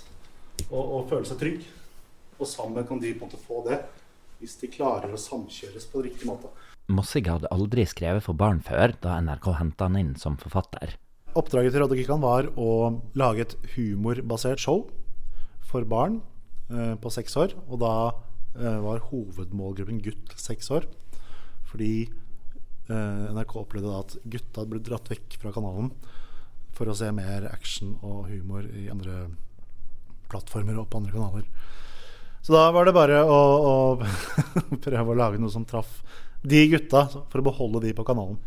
og, 0.70 0.80
og 0.82 1.10
føle 1.10 1.28
seg 1.28 1.40
trygg. 1.42 1.66
Og 2.36 2.48
sammen 2.48 2.86
kan 2.88 3.00
de 3.00 3.12
på 3.14 3.24
en 3.24 3.30
måte 3.30 3.40
få 3.40 3.62
det, 3.68 3.78
hvis 4.40 4.56
de 4.60 4.72
klarer 4.72 5.12
å 5.12 5.20
samkjøres 5.20 5.86
på 5.92 6.02
riktig 6.04 6.28
måte. 6.28 6.50
Mossige 6.86 7.32
hadde 7.34 7.50
aldri 7.50 7.82
skrevet 7.88 8.22
for 8.22 8.38
barn 8.38 8.60
før, 8.62 8.94
da 9.02 9.16
NRK 9.18 9.50
henta 9.58 9.88
han 9.88 9.98
inn 9.98 10.12
som 10.20 10.36
forfatter. 10.38 10.94
Oppdraget 11.36 11.74
til 11.74 11.82
Rodde 11.82 11.96
Kikkan 11.98 12.22
var 12.22 12.46
å 12.56 12.68
lage 13.18 13.42
et 13.42 13.56
humorbasert 13.74 14.62
show 14.62 14.86
for 15.66 15.84
barn 15.88 16.20
eh, 16.70 16.94
på 16.96 17.10
seks 17.12 17.34
år. 17.42 17.56
Og 17.66 17.82
da 17.82 17.94
eh, 18.56 18.78
var 18.84 19.02
hovedmålgruppen 19.10 19.98
gutt 20.04 20.36
seks 20.40 20.70
år. 20.72 20.86
Fordi 21.68 22.06
eh, 22.06 23.24
NRK 23.34 23.56
opplevde 23.60 23.90
da 23.90 24.04
at 24.04 24.16
gutta 24.22 24.64
ble 24.70 24.80
dratt 24.86 25.10
vekk 25.12 25.40
fra 25.42 25.52
kanalen 25.56 25.90
for 26.76 26.88
å 26.88 26.96
se 26.96 27.10
mer 27.12 27.48
action 27.50 27.96
og 28.04 28.30
humor 28.30 28.64
i 28.68 28.86
andre 28.92 29.26
plattformer 30.30 30.78
og 30.78 30.88
på 30.92 31.02
andre 31.02 31.16
kanaler. 31.16 31.50
Så 32.46 32.54
da 32.54 32.68
var 32.70 32.86
det 32.86 32.94
bare 32.94 33.24
å, 33.26 33.40
å 33.58 33.74
prøve 34.86 35.10
å 35.10 35.18
lage 35.18 35.42
noe 35.42 35.50
som 35.52 35.66
traff 35.66 35.98
de 36.46 36.62
gutta, 36.72 37.06
for 37.30 37.42
å 37.42 37.46
beholde 37.48 37.82
de 37.86 37.94
på 37.96 38.04
kanalen. 38.06 38.38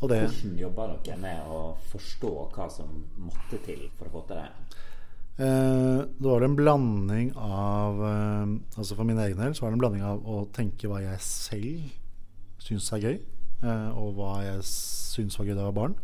Og 0.00 0.10
det 0.10 0.20
Hvordan 0.24 0.56
jobba 0.60 0.88
dere 1.04 1.18
med 1.20 1.50
å 1.50 1.60
forstå 1.92 2.32
hva 2.54 2.66
som 2.72 2.90
måtte 3.24 3.60
til 3.64 3.86
for 3.96 4.10
å 4.10 4.14
få 4.16 4.24
til 4.28 4.40
det? 4.42 4.80
Eh, 5.34 6.00
det 6.18 6.28
var 6.30 6.44
en 6.46 6.54
blanding 6.54 7.32
av 7.42 8.02
eh, 8.06 8.52
Altså 8.78 8.94
For 8.94 9.02
min 9.02 9.18
egen 9.18 9.40
del 9.40 9.54
så 9.56 9.64
var 9.64 9.72
det 9.72 9.78
en 9.80 9.82
blanding 9.82 10.04
av 10.06 10.28
å 10.30 10.44
tenke 10.54 10.86
hva 10.86 11.00
jeg 11.02 11.24
selv 11.26 11.88
syns 12.62 12.86
er 12.94 13.02
gøy, 13.02 13.16
eh, 13.66 13.88
og 13.98 14.14
hva 14.16 14.36
jeg 14.44 14.62
syns 14.64 15.34
var 15.36 15.48
gøy 15.48 15.56
da 15.56 15.64
jeg 15.64 15.72
var 15.72 15.80
barn. 15.80 15.96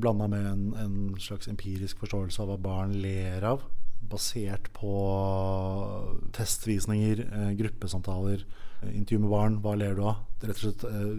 Blanda 0.00 0.28
med 0.30 0.44
en, 0.48 0.66
en 0.80 0.98
slags 1.20 1.48
empirisk 1.50 1.98
forståelse 2.04 2.44
av 2.44 2.52
hva 2.52 2.58
barn 2.68 2.94
ler 3.02 3.44
av. 3.48 3.64
Basert 4.10 4.70
på 4.76 4.92
testvisninger, 6.36 7.24
eh, 7.24 7.50
gruppesamtaler, 7.58 8.44
eh, 8.82 8.96
intervju 8.96 9.18
med 9.24 9.30
barn. 9.30 9.58
Hva 9.62 9.74
ler 9.78 9.94
du 9.94 10.02
av? 10.02 10.22
Rett 10.42 10.60
og 10.60 10.64
slett 10.64 10.84
eh, 10.84 11.16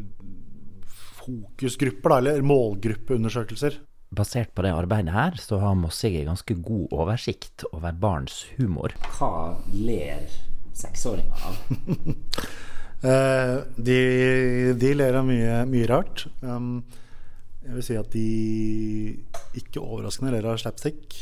fokusgrupper, 1.26 2.10
da, 2.10 2.18
eller 2.18 2.46
målgruppeundersøkelser. 2.46 3.80
Basert 4.16 4.54
på 4.56 4.64
det 4.64 4.72
arbeidet 4.76 5.14
her, 5.16 5.36
så 5.42 5.60
har 5.60 5.76
Mossige 5.76 6.24
ganske 6.28 6.56
god 6.62 6.94
oversikt 6.94 7.66
over 7.74 7.92
barns 7.92 8.46
humor. 8.60 8.94
Hva 9.18 9.58
ler 9.74 10.30
seksåringer 10.74 11.50
av? 11.50 11.56
Eh, 13.06 13.58
de, 13.78 13.98
de 14.82 14.92
ler 14.98 15.14
av 15.20 15.28
mye, 15.28 15.60
mye 15.70 15.86
rart. 15.92 16.24
Um, 16.42 16.80
jeg 17.62 17.76
vil 17.76 17.86
si 17.86 17.98
at 18.00 18.16
de 18.16 18.24
ikke 19.60 19.84
overraskende 19.84 20.32
ler 20.34 20.48
av 20.50 20.58
slapstick. 20.58 21.20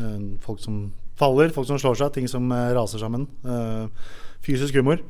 Eh, 0.00 0.18
folk 0.44 0.62
som 0.62 0.80
faller, 1.18 1.52
folk 1.54 1.68
som 1.68 1.80
slår 1.80 1.98
seg, 1.98 2.12
ting 2.14 2.28
som 2.30 2.50
eh, 2.54 2.72
raser 2.76 3.02
sammen. 3.02 3.26
Eh, 3.44 3.86
fysisk 4.44 4.78
humor. 4.80 5.02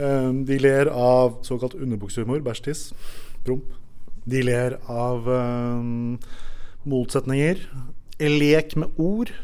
De 0.00 0.56
ler 0.56 0.88
av 0.96 1.42
såkalt 1.44 1.74
underbuksehumor, 1.76 2.38
bæsjtiss, 2.40 2.94
promp. 3.44 3.66
De 4.24 4.40
ler 4.40 4.78
av 4.88 5.26
motsetninger. 6.88 7.60
Lek 8.16 8.78
med 8.80 8.96
ord. 8.96 9.34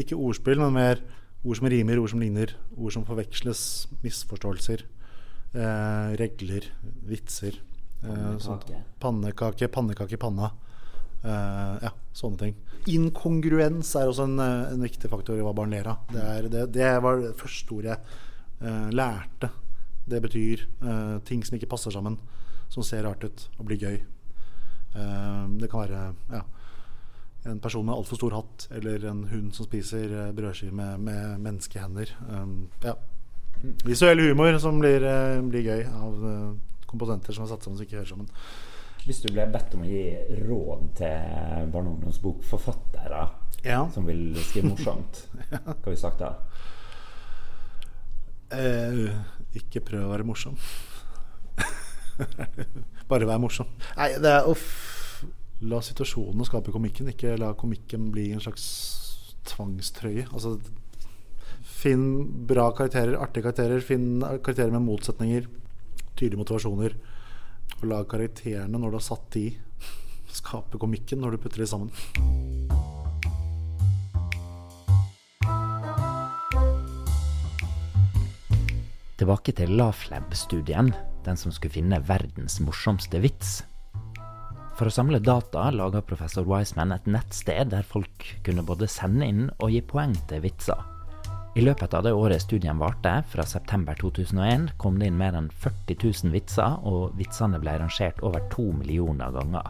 Ikke 0.00 0.16
ordspill, 0.16 0.62
men 0.62 0.72
mer 0.72 1.02
ord 1.44 1.58
som 1.58 1.68
rimer, 1.68 2.00
ord 2.00 2.14
som 2.14 2.22
ligner, 2.22 2.54
ord 2.78 2.94
som 2.96 3.04
forveksles, 3.04 3.90
misforståelser. 4.00 4.86
Eh, 5.50 6.10
regler, 6.20 6.66
vitser. 7.08 7.56
Eh, 8.04 8.38
sånt. 8.38 8.68
Pannekake, 9.00 9.68
pannekake 9.68 10.14
i 10.14 10.20
panna. 10.20 10.52
Eh, 11.20 11.74
ja, 11.84 11.90
sånne 12.16 12.40
ting. 12.40 12.54
Inkongruens 12.88 13.92
er 13.98 14.08
også 14.08 14.24
en, 14.24 14.38
eh, 14.40 14.72
en 14.72 14.84
viktig 14.84 15.10
faktor 15.12 15.36
i 15.36 15.44
hva 15.44 15.52
barn 15.56 15.74
ler 15.74 15.90
av. 15.92 16.06
Det, 16.12 16.50
det, 16.52 16.66
det 16.72 16.92
var 17.04 17.20
det 17.20 17.34
første 17.36 17.76
ordet 17.76 17.92
jeg 17.92 18.70
eh, 18.70 18.88
lærte. 18.96 19.50
Det 20.10 20.22
betyr 20.24 20.62
ting 21.28 21.42
som 21.44 21.54
ikke 21.54 21.68
passer 21.70 21.92
sammen, 21.94 22.16
som 22.72 22.82
ser 22.82 23.04
rart 23.06 23.22
ut 23.22 23.42
og 23.60 23.66
blir 23.68 23.78
gøy. 23.78 23.98
Det 25.60 25.68
kan 25.70 25.84
være 25.84 26.00
ja, 26.32 26.40
en 27.46 27.60
person 27.62 27.84
med 27.86 27.94
altfor 27.94 28.18
stor 28.18 28.34
hatt, 28.34 28.64
eller 28.74 29.04
en 29.06 29.20
hund 29.30 29.52
som 29.54 29.68
spiser 29.68 30.32
brødskiver 30.34 30.74
med, 30.74 31.04
med 31.04 31.44
menneskehender. 31.44 32.10
Um, 32.26 32.56
ja. 32.82 32.96
Visuell 33.86 34.24
humor 34.24 34.58
som 34.58 34.80
blir, 34.82 35.06
blir 35.52 35.68
gøy 35.68 35.86
av 35.86 36.26
komponenter 36.90 37.36
som 37.36 37.46
er 37.46 37.52
satt 37.52 37.68
sammen 37.68 37.78
som 37.78 37.86
ikke 37.86 38.00
hører 38.00 38.10
sammen. 38.10 38.34
Hvis 39.06 39.22
du 39.24 39.30
ble 39.32 39.46
bedt 39.50 39.74
om 39.74 39.82
å 39.84 39.88
gi 39.88 40.02
råd 40.44 40.82
til 41.00 41.70
barne- 41.72 41.88
og 41.90 41.96
ungdomsbokforfattere 41.98 43.22
Ja. 43.64 43.82
som 43.92 44.06
vil 44.06 44.34
skrive 44.44 44.70
morsomt, 44.74 45.24
hva 45.50 45.74
har 45.74 45.90
vi 45.90 45.96
sagt 46.00 46.20
da? 46.22 46.34
Eh, 48.50 49.10
ikke 49.60 49.82
prøv 49.86 50.06
å 50.06 50.12
være 50.12 50.26
morsom. 50.26 50.56
Bare 53.10 53.26
vær 53.28 53.40
morsom. 53.42 53.68
Nei, 53.96 54.12
det 54.22 54.30
er 54.36 54.48
uff. 54.50 54.68
La 55.60 55.80
situasjonen 55.84 56.46
skape 56.48 56.72
komikken, 56.72 57.10
ikke 57.12 57.34
la 57.40 57.50
komikken 57.58 58.08
bli 58.14 58.30
en 58.32 58.40
slags 58.40 58.64
tvangstrøye. 59.50 60.26
Altså, 60.32 60.54
finn 61.80 62.06
bra 62.48 62.70
karakterer, 62.76 63.16
artige 63.20 63.44
karakterer. 63.48 63.82
Finn 63.84 64.22
karakterer 64.24 64.72
med 64.72 64.86
motsetninger, 64.86 65.46
tydelige 66.16 66.40
motivasjoner. 66.40 66.96
Og 67.80 67.88
lage 67.88 68.10
karakterene, 68.12 68.76
når 68.76 68.92
du 68.92 68.96
har 68.98 69.06
satt 69.06 69.30
de, 69.32 69.46
skape 70.30 70.78
komikken 70.80 71.22
når 71.22 71.34
du 71.34 71.42
putter 71.42 71.62
de 71.64 71.68
sammen. 71.70 71.90
Tilbake 79.20 79.52
til 79.56 79.74
Laflab-studien, 79.76 80.94
den 81.24 81.36
som 81.40 81.52
skulle 81.52 81.74
finne 81.74 82.00
verdens 82.08 82.56
morsomste 82.64 83.20
vits. 83.20 83.58
For 84.78 84.88
å 84.88 84.94
samle 84.94 85.20
data 85.20 85.66
laga 85.74 86.00
professor 86.00 86.46
Wiseman 86.48 86.94
et 86.96 87.08
nettsted 87.08 87.74
der 87.74 87.84
folk 87.84 88.30
kunne 88.46 88.64
både 88.64 88.88
sende 88.88 89.28
inn 89.28 89.42
og 89.58 89.74
gi 89.74 89.84
poeng 89.84 90.16
til 90.30 90.40
vitser. 90.46 90.89
I 91.58 91.64
løpet 91.64 91.94
av 91.98 92.04
det 92.06 92.12
året 92.14 92.42
studien 92.44 92.78
varte, 92.78 93.10
fra 93.26 93.42
september 93.42 93.96
2001, 93.98 94.68
kom 94.78 95.00
det 95.00 95.08
inn 95.10 95.16
mer 95.18 95.34
enn 95.34 95.48
40 95.50 95.96
000 95.98 96.34
vitser, 96.34 96.76
og 96.86 97.16
vitsene 97.18 97.58
ble 97.58 97.74
rangert 97.80 98.22
over 98.22 98.44
to 98.52 98.68
millioner 98.70 99.34
ganger. 99.34 99.66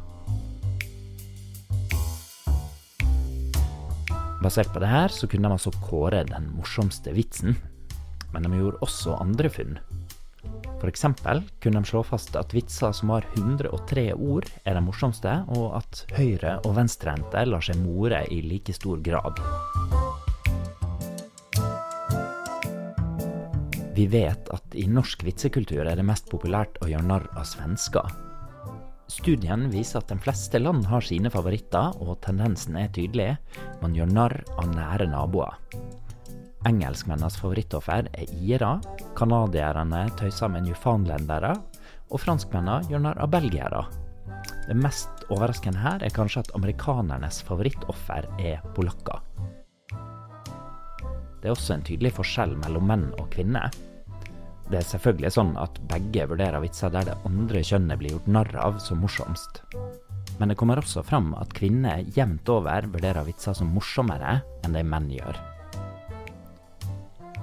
Basert 4.45 4.73
på 4.75 4.81
det 4.81 4.93
her 4.93 5.13
så 5.13 5.29
kunne 5.29 5.49
de 5.49 5.57
altså 5.57 5.73
kåre 5.81 6.21
den 6.29 6.53
morsomste 6.53 7.17
vitsen. 7.17 7.57
Men 8.35 8.45
de 8.45 8.61
gjorde 8.61 8.85
også 8.85 9.17
andre 9.17 9.49
funn. 9.53 9.81
F.eks. 10.81 11.05
kunne 11.61 11.81
de 11.81 11.89
slå 11.89 12.05
fast 12.05 12.37
at 12.37 12.53
vitser 12.57 12.93
som 12.97 13.13
har 13.17 13.25
103 13.37 14.11
ord, 14.17 14.53
er 14.65 14.77
de 14.77 14.85
morsomste, 14.85 15.33
og 15.57 15.81
at 15.81 16.05
høyre- 16.17 16.61
og 16.61 16.77
venstrehendte 16.77 17.49
lar 17.49 17.65
seg 17.65 17.81
more 17.81 18.25
i 18.29 18.45
like 18.45 18.77
stor 18.77 19.01
grad. 19.05 19.41
Vi 24.01 24.07
vet 24.07 24.49
at 24.49 24.75
i 24.81 24.87
norsk 24.89 25.27
vitsekultur 25.27 25.85
er 25.85 25.99
det 25.99 26.05
mest 26.09 26.31
populært 26.33 26.79
å 26.81 26.87
gjøre 26.89 27.05
narr 27.05 27.25
av 27.37 27.45
svensker. 27.45 28.07
Studien 29.13 29.67
viser 29.69 29.99
at 30.01 30.09
de 30.09 30.17
fleste 30.25 30.57
land 30.57 30.87
har 30.89 31.05
sine 31.05 31.29
favoritter, 31.29 31.99
og 32.01 32.17
tendensen 32.25 32.79
er 32.81 32.89
tydelig. 32.97 33.35
Man 33.83 33.93
gjør 33.93 34.09
narr 34.09 34.35
av 34.55 34.71
nære 34.73 35.09
naboer. 35.13 35.59
Engelskmennenes 36.71 37.37
favorittoffer 37.43 38.09
er 38.09 38.33
ira, 38.41 38.71
canadierne 39.21 40.07
tøyser 40.17 40.49
med 40.55 40.65
newfoundlendere, 40.71 41.53
og 42.09 42.25
franskmennene 42.25 42.89
gjør 42.89 43.05
narr 43.05 43.21
av 43.21 43.35
belgiere. 43.37 43.85
Det 44.65 44.79
mest 44.81 45.29
overraskende 45.29 45.85
her 45.85 46.07
er 46.09 46.17
kanskje 46.17 46.47
at 46.47 46.55
amerikanernes 46.57 47.43
favorittoffer 47.45 48.33
er 48.41 48.65
polakker. 48.73 49.21
Det 51.41 51.53
er 51.53 51.53
også 51.53 51.77
en 51.77 51.85
tydelig 51.85 52.17
forskjell 52.17 52.57
mellom 52.65 52.89
menn 52.89 53.09
og 53.19 53.29
kvinner. 53.37 53.69
Det 54.71 54.79
er 54.79 54.87
selvfølgelig 54.87 55.33
sånn 55.35 55.57
at 55.59 55.79
begge 55.91 56.29
vurderer 56.31 56.63
vitser 56.63 56.93
der 56.95 57.09
det 57.09 57.17
andre 57.27 57.63
kjønnet 57.67 57.99
blir 57.99 58.15
gjort 58.15 58.29
narr 58.31 58.53
av 58.63 58.77
som 58.83 59.01
morsomst. 59.03 59.65
Men 60.39 60.53
det 60.53 60.57
kommer 60.61 60.79
også 60.79 61.03
fram 61.05 61.33
at 61.41 61.51
kvinner 61.57 62.05
jevnt 62.15 62.49
over 62.49 62.87
vurderer 62.93 63.27
vitser 63.27 63.57
som 63.59 63.73
morsommere 63.75 64.39
enn 64.63 64.77
det 64.79 64.85
menn 64.87 65.11
gjør. 65.11 65.41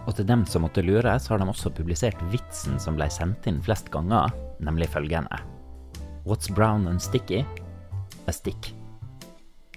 Og 0.07 0.15
til 0.15 0.27
dem 0.29 0.46
som 0.48 0.63
måtte 0.63 0.86
lure, 0.88 1.17
så 1.19 1.34
har 1.34 1.43
de 1.43 1.50
også 1.51 1.74
publisert 1.75 2.22
vitsen 2.31 2.79
som 2.79 2.96
ble 2.96 3.10
sendt 3.12 3.50
inn 3.51 3.60
flest 3.60 3.91
ganger, 3.91 4.31
nemlig 4.63 4.88
følgende. 4.96 5.41
What's 6.24 6.48
brown 6.48 6.88
and 6.88 7.03
sticky? 7.03 7.43
A 8.27 8.31
stick. 8.31 8.72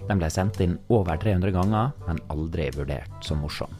Den 0.07 0.23
ble 0.23 0.31
sendt 0.31 0.63
inn 0.63 0.79
over 0.87 1.19
300 1.19 1.51
ganger, 1.59 1.91
men 2.07 2.23
aldri 2.31 2.71
vurdert 2.79 3.27
som 3.27 3.43
morsom. 3.43 3.75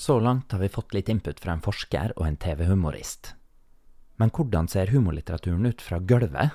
Så 0.00 0.20
langt 0.20 0.52
har 0.52 0.58
vi 0.58 0.68
fått 0.68 0.94
litt 0.94 1.08
input 1.12 1.40
fra 1.40 1.52
en 1.52 1.60
forsker 1.60 2.14
og 2.16 2.24
en 2.24 2.36
TV-humorist. 2.40 3.34
Men 4.16 4.30
hvordan 4.32 4.68
ser 4.72 4.88
humorlitteraturen 4.94 5.68
ut 5.68 5.82
fra 5.84 5.98
gulvet? 6.00 6.54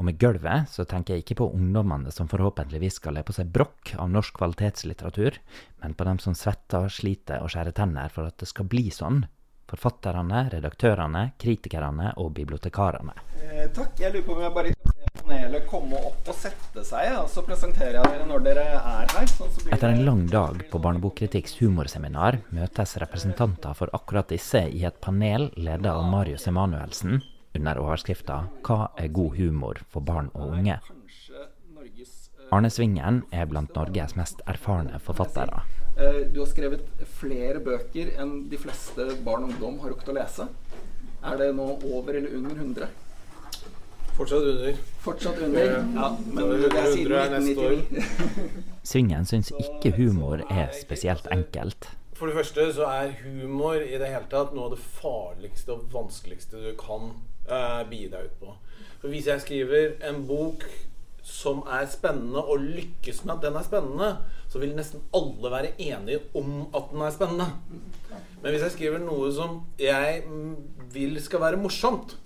Og 0.00 0.06
med 0.08 0.16
gulvet 0.16 0.72
så 0.72 0.86
tenker 0.88 1.12
jeg 1.12 1.26
ikke 1.26 1.36
på 1.42 1.50
ungdommene 1.52 2.08
som 2.16 2.30
forhåpentligvis 2.32 2.96
skal 2.96 3.18
le 3.18 3.26
på 3.28 3.36
seg 3.36 3.52
brokk 3.52 3.92
av 4.00 4.08
norsk 4.08 4.40
kvalitetslitteratur, 4.40 5.36
men 5.84 5.98
på 6.00 6.08
dem 6.08 6.22
som 6.24 6.32
svetter, 6.32 6.88
sliter 6.88 7.44
og 7.44 7.52
skjærer 7.52 7.76
tenner 7.76 8.16
for 8.16 8.32
at 8.32 8.40
det 8.40 8.48
skal 8.48 8.72
bli 8.72 8.86
sånn. 8.88 9.26
Forfatterne, 9.68 10.46
redaktørene, 10.56 11.26
kritikerne 11.36 12.14
og 12.24 12.32
bibliotekarene. 12.40 13.20
Eh, 13.36 13.66
takk. 13.76 14.00
Jeg 14.00 14.16
lurer 14.16 14.24
på 14.30 14.38
om 14.38 14.46
jeg 14.46 14.56
bare 14.56 15.05
panelet 15.20 15.66
komme 15.70 15.98
opp 15.98 16.28
og 16.30 16.36
sette 16.36 16.82
seg, 16.86 17.12
og 17.20 17.28
så 17.32 17.42
presenterer 17.46 17.98
jeg 17.98 18.10
dere 18.12 18.26
når 18.28 18.44
dere 18.46 18.64
er 18.72 19.14
her. 19.14 19.30
Sånn 19.32 19.72
Etter 19.72 19.88
en 19.92 20.04
lang 20.06 20.24
dag 20.30 20.64
på 20.70 20.80
Barnebokkritikk's 20.82 21.56
humorseminar 21.60 22.40
møtes 22.56 22.96
representanter 23.02 23.74
for 23.78 23.92
akkurat 23.96 24.28
disse 24.32 24.62
i 24.68 24.84
et 24.88 25.00
panel 25.00 25.50
ledet 25.56 25.90
av 25.92 26.04
Marius 26.10 26.46
Emanuelsen 26.50 27.22
under 27.56 27.80
overskrifta 27.80 28.48
'Hva 28.62 28.90
er 28.96 29.08
god 29.08 29.36
humor 29.38 29.80
for 29.88 30.00
barn 30.00 30.30
og 30.34 30.52
unge?' 30.58 30.80
Eh, 30.80 32.52
Arne 32.52 32.70
Svingen 32.70 33.24
er 33.32 33.46
blant 33.46 33.74
Norges 33.74 34.14
mest 34.14 34.42
erfarne 34.46 35.00
forfattere. 35.00 35.62
Eh, 35.98 36.24
Du 36.32 36.40
har 36.40 36.46
skrevet 36.46 36.84
flere 37.18 37.58
bøker 37.58 38.12
enn 38.20 38.48
de 38.48 38.56
fleste 38.56 39.16
barn 39.24 39.44
og 39.44 39.50
ungdom 39.50 39.80
har 39.80 39.90
rukket 39.90 40.12
å 40.12 40.14
lese. 40.14 40.48
Er 41.24 41.36
det 41.38 41.54
nå 41.56 41.66
over 41.82 42.14
eller 42.14 42.36
under 42.36 42.54
100? 42.54 42.88
Fortsatt 44.16 44.42
under. 44.42 44.76
Fortsatt 45.04 45.38
under? 45.44 45.76
Ja, 45.94 46.16
men 46.32 46.50
det 46.50 46.72
er 46.72 46.90
siden 46.92 47.12
100 47.12 47.20
er 47.20 47.34
neste 47.36 47.66
år. 47.66 47.76
1999. 47.84 48.64
Svingen 48.90 49.28
syns 49.28 49.52
ikke 49.60 49.92
humor 49.98 50.40
er 50.48 50.72
spesielt 50.72 51.28
enkelt. 51.32 51.90
For 52.16 52.30
det 52.30 52.38
første 52.38 52.64
så 52.72 52.88
er 52.88 53.12
humor 53.26 53.76
i 53.76 53.98
det 54.00 54.08
hele 54.08 54.24
tatt 54.32 54.54
noe 54.56 54.70
av 54.70 54.76
det 54.76 54.80
farligste 54.80 55.74
og 55.74 55.88
vanskeligste 55.92 56.62
du 56.64 56.70
kan 56.80 57.10
uh, 57.50 57.82
begi 57.90 58.08
deg 58.12 58.30
ut 58.30 58.38
på. 58.40 58.56
For 59.02 59.12
hvis 59.12 59.28
jeg 59.28 59.44
skriver 59.44 59.98
en 60.08 60.22
bok 60.28 60.64
som 61.26 61.64
er 61.68 61.84
spennende, 61.90 62.40
og 62.40 62.62
lykkes 62.62 63.24
med 63.24 63.34
at 63.36 63.44
den 63.44 63.58
er 63.58 63.66
spennende, 63.66 64.10
så 64.48 64.62
vil 64.62 64.76
nesten 64.78 65.02
alle 65.14 65.50
være 65.52 65.74
enige 65.76 66.22
om 66.38 66.68
at 66.70 66.92
den 66.92 67.02
er 67.02 67.12
spennende. 67.12 67.48
Men 68.40 68.54
hvis 68.54 68.62
jeg 68.62 68.76
skriver 68.78 69.02
noe 69.02 69.32
som 69.34 69.58
jeg 69.82 70.22
mm, 70.24 70.54
vil 70.94 71.18
skal 71.20 71.42
være 71.42 71.60
morsomt, 71.60 72.16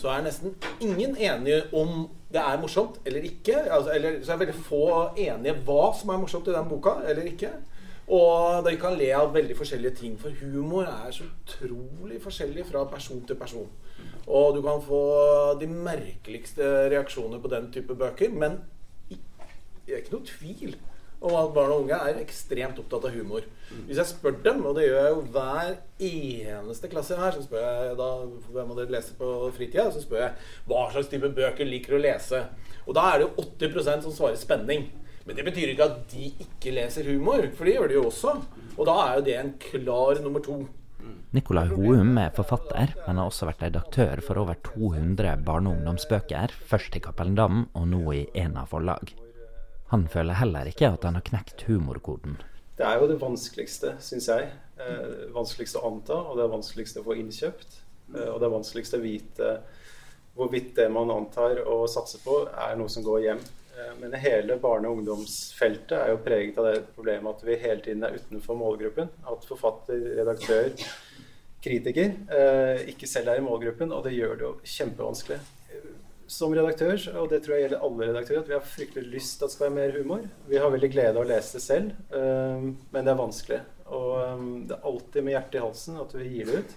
så 0.00 0.08
er 0.14 0.24
nesten 0.24 0.54
ingen 0.80 1.16
enige 1.16 1.62
om 1.76 2.08
det 2.32 2.40
er 2.40 2.60
morsomt 2.60 3.00
eller 3.04 3.26
ikke. 3.26 3.58
Altså, 3.66 3.92
eller, 3.94 4.20
så 4.24 4.32
er 4.32 4.42
veldig 4.44 4.62
få 4.64 4.86
enige 5.18 5.58
hva 5.66 5.90
som 5.98 6.14
er 6.14 6.22
morsomt 6.22 6.48
i 6.48 6.54
den 6.56 6.70
boka, 6.70 7.00
eller 7.10 7.28
ikke. 7.28 7.52
Og 8.10 8.64
de 8.66 8.74
kan 8.80 8.96
le 8.98 9.10
av 9.14 9.34
veldig 9.34 9.54
forskjellige 9.58 9.94
ting, 10.00 10.16
for 10.18 10.34
humor 10.40 10.88
er 10.88 11.12
så 11.14 11.28
utrolig 11.28 12.18
forskjellig 12.22 12.64
fra 12.66 12.84
person 12.90 13.22
til 13.26 13.38
person. 13.38 13.68
Og 14.26 14.56
du 14.56 14.62
kan 14.62 14.82
få 14.82 15.02
de 15.60 15.68
merkeligste 15.70 16.66
reaksjoner 16.90 17.38
på 17.38 17.50
den 17.52 17.70
type 17.72 17.94
bøker, 17.94 18.32
men 18.34 18.58
det 19.10 19.94
er 19.94 20.02
ikke 20.02 20.16
noe 20.16 20.26
tvil 20.26 20.74
om 21.20 21.34
at 21.36 21.52
barn 21.54 21.72
og 21.74 21.82
unge 21.84 21.96
er 21.96 22.20
ekstremt 22.22 22.78
opptatt 22.80 23.06
av 23.10 23.16
humor. 23.16 23.44
Hvis 23.86 24.00
jeg 24.00 24.08
spør 24.08 24.38
dem, 24.44 24.62
og 24.66 24.78
det 24.78 24.86
gjør 24.86 25.04
jeg 25.04 25.12
jo 25.12 25.24
hver 25.34 25.74
eneste 26.08 26.90
klasse 26.92 27.18
her, 27.18 27.36
så 27.36 27.44
spør 27.44 27.66
jeg 27.66 27.98
da 28.00 28.08
hvem 28.54 28.72
av 28.72 28.80
dere 28.80 28.94
leser 28.96 29.18
på 29.20 29.28
fritida, 29.56 29.90
så 29.92 30.02
spør 30.02 30.24
jeg 30.24 30.32
hva 30.70 30.86
slags 30.94 31.12
type 31.12 31.30
bøker 31.36 31.68
liker 31.68 31.98
å 31.98 32.02
lese. 32.02 32.42
Og 32.86 32.96
da 32.96 33.06
er 33.10 33.20
det 33.20 33.28
jo 33.28 33.46
80% 33.46 34.08
som 34.08 34.16
svarer 34.16 34.40
spenning. 34.40 34.88
Men 35.28 35.36
det 35.36 35.44
betyr 35.46 35.74
ikke 35.74 35.86
at 35.86 36.02
de 36.10 36.32
ikke 36.42 36.72
leser 36.74 37.06
humor, 37.12 37.44
for 37.54 37.68
det 37.68 37.76
gjør 37.76 37.90
de 37.92 37.98
jo 38.00 38.08
også. 38.08 38.34
Og 38.78 38.86
da 38.88 38.98
er 39.04 39.16
jo 39.18 39.26
det 39.28 39.38
en 39.38 39.56
klar 39.60 40.22
nummer 40.24 40.42
to. 40.44 40.62
Nicolai 41.30 41.68
Houm 41.70 42.16
er 42.18 42.32
forfatter, 42.34 42.96
men 43.06 43.20
har 43.20 43.28
også 43.30 43.46
vært 43.46 43.68
redaktør 43.68 44.22
for 44.26 44.40
over 44.42 44.58
200 44.66 45.36
barne- 45.46 45.70
og 45.70 45.78
ungdomsbøker, 45.78 46.56
først 46.66 46.96
i 46.98 47.02
Cappelen 47.04 47.36
Dam 47.38 47.68
og 47.70 47.86
nå 47.92 48.02
i 48.16 48.24
Ena 48.34 48.64
forlag. 48.66 49.12
Han 49.90 50.06
føler 50.08 50.38
heller 50.38 50.70
ikke 50.70 50.92
at 50.94 51.04
han 51.06 51.18
har 51.18 51.26
knekt 51.26 51.66
humorkoden. 51.66 52.38
Det 52.78 52.86
er 52.86 53.00
jo 53.00 53.08
det 53.10 53.18
vanskeligste, 53.20 53.96
syns 54.00 54.28
jeg. 54.30 54.50
Eh, 54.80 55.30
vanskeligste 55.34 55.80
å 55.80 55.90
anta, 55.90 56.16
og 56.16 56.38
det 56.38 56.46
er 56.46 56.52
vanskeligste 56.54 57.02
å 57.02 57.06
få 57.08 57.18
innkjøpt. 57.18 57.80
Eh, 58.14 58.28
og 58.30 58.38
det 58.38 58.46
er 58.46 58.54
vanskeligste 58.54 59.00
å 59.00 59.04
vite 59.04 59.54
hvorvidt 60.38 60.76
det 60.78 60.86
man 60.94 61.10
antar 61.12 61.58
og 61.66 61.88
satser 61.90 62.22
på, 62.24 62.44
er 62.48 62.78
noe 62.78 62.92
som 62.92 63.04
går 63.04 63.24
hjem. 63.26 63.42
Eh, 63.76 63.92
men 64.00 64.14
hele 64.22 64.56
barne- 64.62 64.88
og 64.88 65.00
ungdomsfeltet 65.00 65.96
er 65.98 66.14
jo 66.14 66.22
preget 66.24 66.58
av 66.58 66.70
det 66.70 66.86
problemet 66.94 67.34
at 67.34 67.46
vi 67.46 67.58
hele 67.60 67.82
tiden 67.84 68.06
er 68.06 68.16
utenfor 68.16 68.58
målgruppen. 68.58 69.10
At 69.26 69.46
forfatter, 69.48 70.00
redaktør, 70.22 70.70
kritiker 71.60 72.14
eh, 72.32 72.86
ikke 72.94 73.08
selv 73.10 73.34
er 73.34 73.40
i 73.40 73.44
målgruppen, 73.44 73.92
og 73.92 74.06
det 74.06 74.16
gjør 74.16 74.36
det 74.38 74.46
jo 74.46 74.54
kjempevanskelig. 74.78 75.40
Som 76.30 76.52
redaktør, 76.54 76.94
og 77.18 77.32
det 77.32 77.40
tror 77.42 77.56
jeg 77.56 77.64
gjelder 77.64 77.80
alle 77.82 78.06
redaktører, 78.12 78.44
at 78.44 78.50
vi 78.50 78.54
har 78.54 78.66
fryktelig 78.72 79.08
lyst 79.16 79.40
til 79.40 79.48
at 79.48 79.50
det 79.50 79.56
skal 79.56 79.66
være 79.66 79.78
mer 79.80 79.96
humor. 79.98 80.28
Vi 80.46 80.60
har 80.62 80.70
veldig 80.70 80.90
glede 80.92 81.16
av 81.16 81.24
å 81.24 81.26
lese 81.26 81.58
det 81.58 81.62
selv, 81.64 81.96
eh, 82.14 82.68
men 82.94 83.08
det 83.08 83.10
er 83.10 83.18
vanskelig. 83.18 83.58
Og 83.90 84.12
eh, 84.20 84.44
det 84.70 84.76
er 84.76 84.86
alltid 84.92 85.26
med 85.26 85.34
hjertet 85.34 85.58
i 85.58 85.64
halsen 85.64 85.98
at 86.04 86.14
vi 86.14 86.28
gir 86.36 86.52
det 86.52 86.60
ut. 86.60 86.76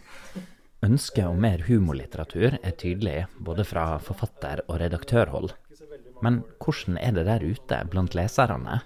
Ønsket 0.84 1.30
om 1.30 1.38
mer 1.46 1.62
humorlitteratur 1.68 2.58
er 2.58 2.74
tydelig 2.82 3.20
både 3.38 3.64
fra 3.70 3.86
forfatter- 4.02 4.66
og 4.66 4.82
redaktørhold. 4.82 5.54
Men 6.26 6.42
hvordan 6.58 6.98
er 6.98 7.14
det 7.14 7.28
der 7.30 7.46
ute 7.46 7.80
blant 7.94 8.18
leserne? 8.18 8.82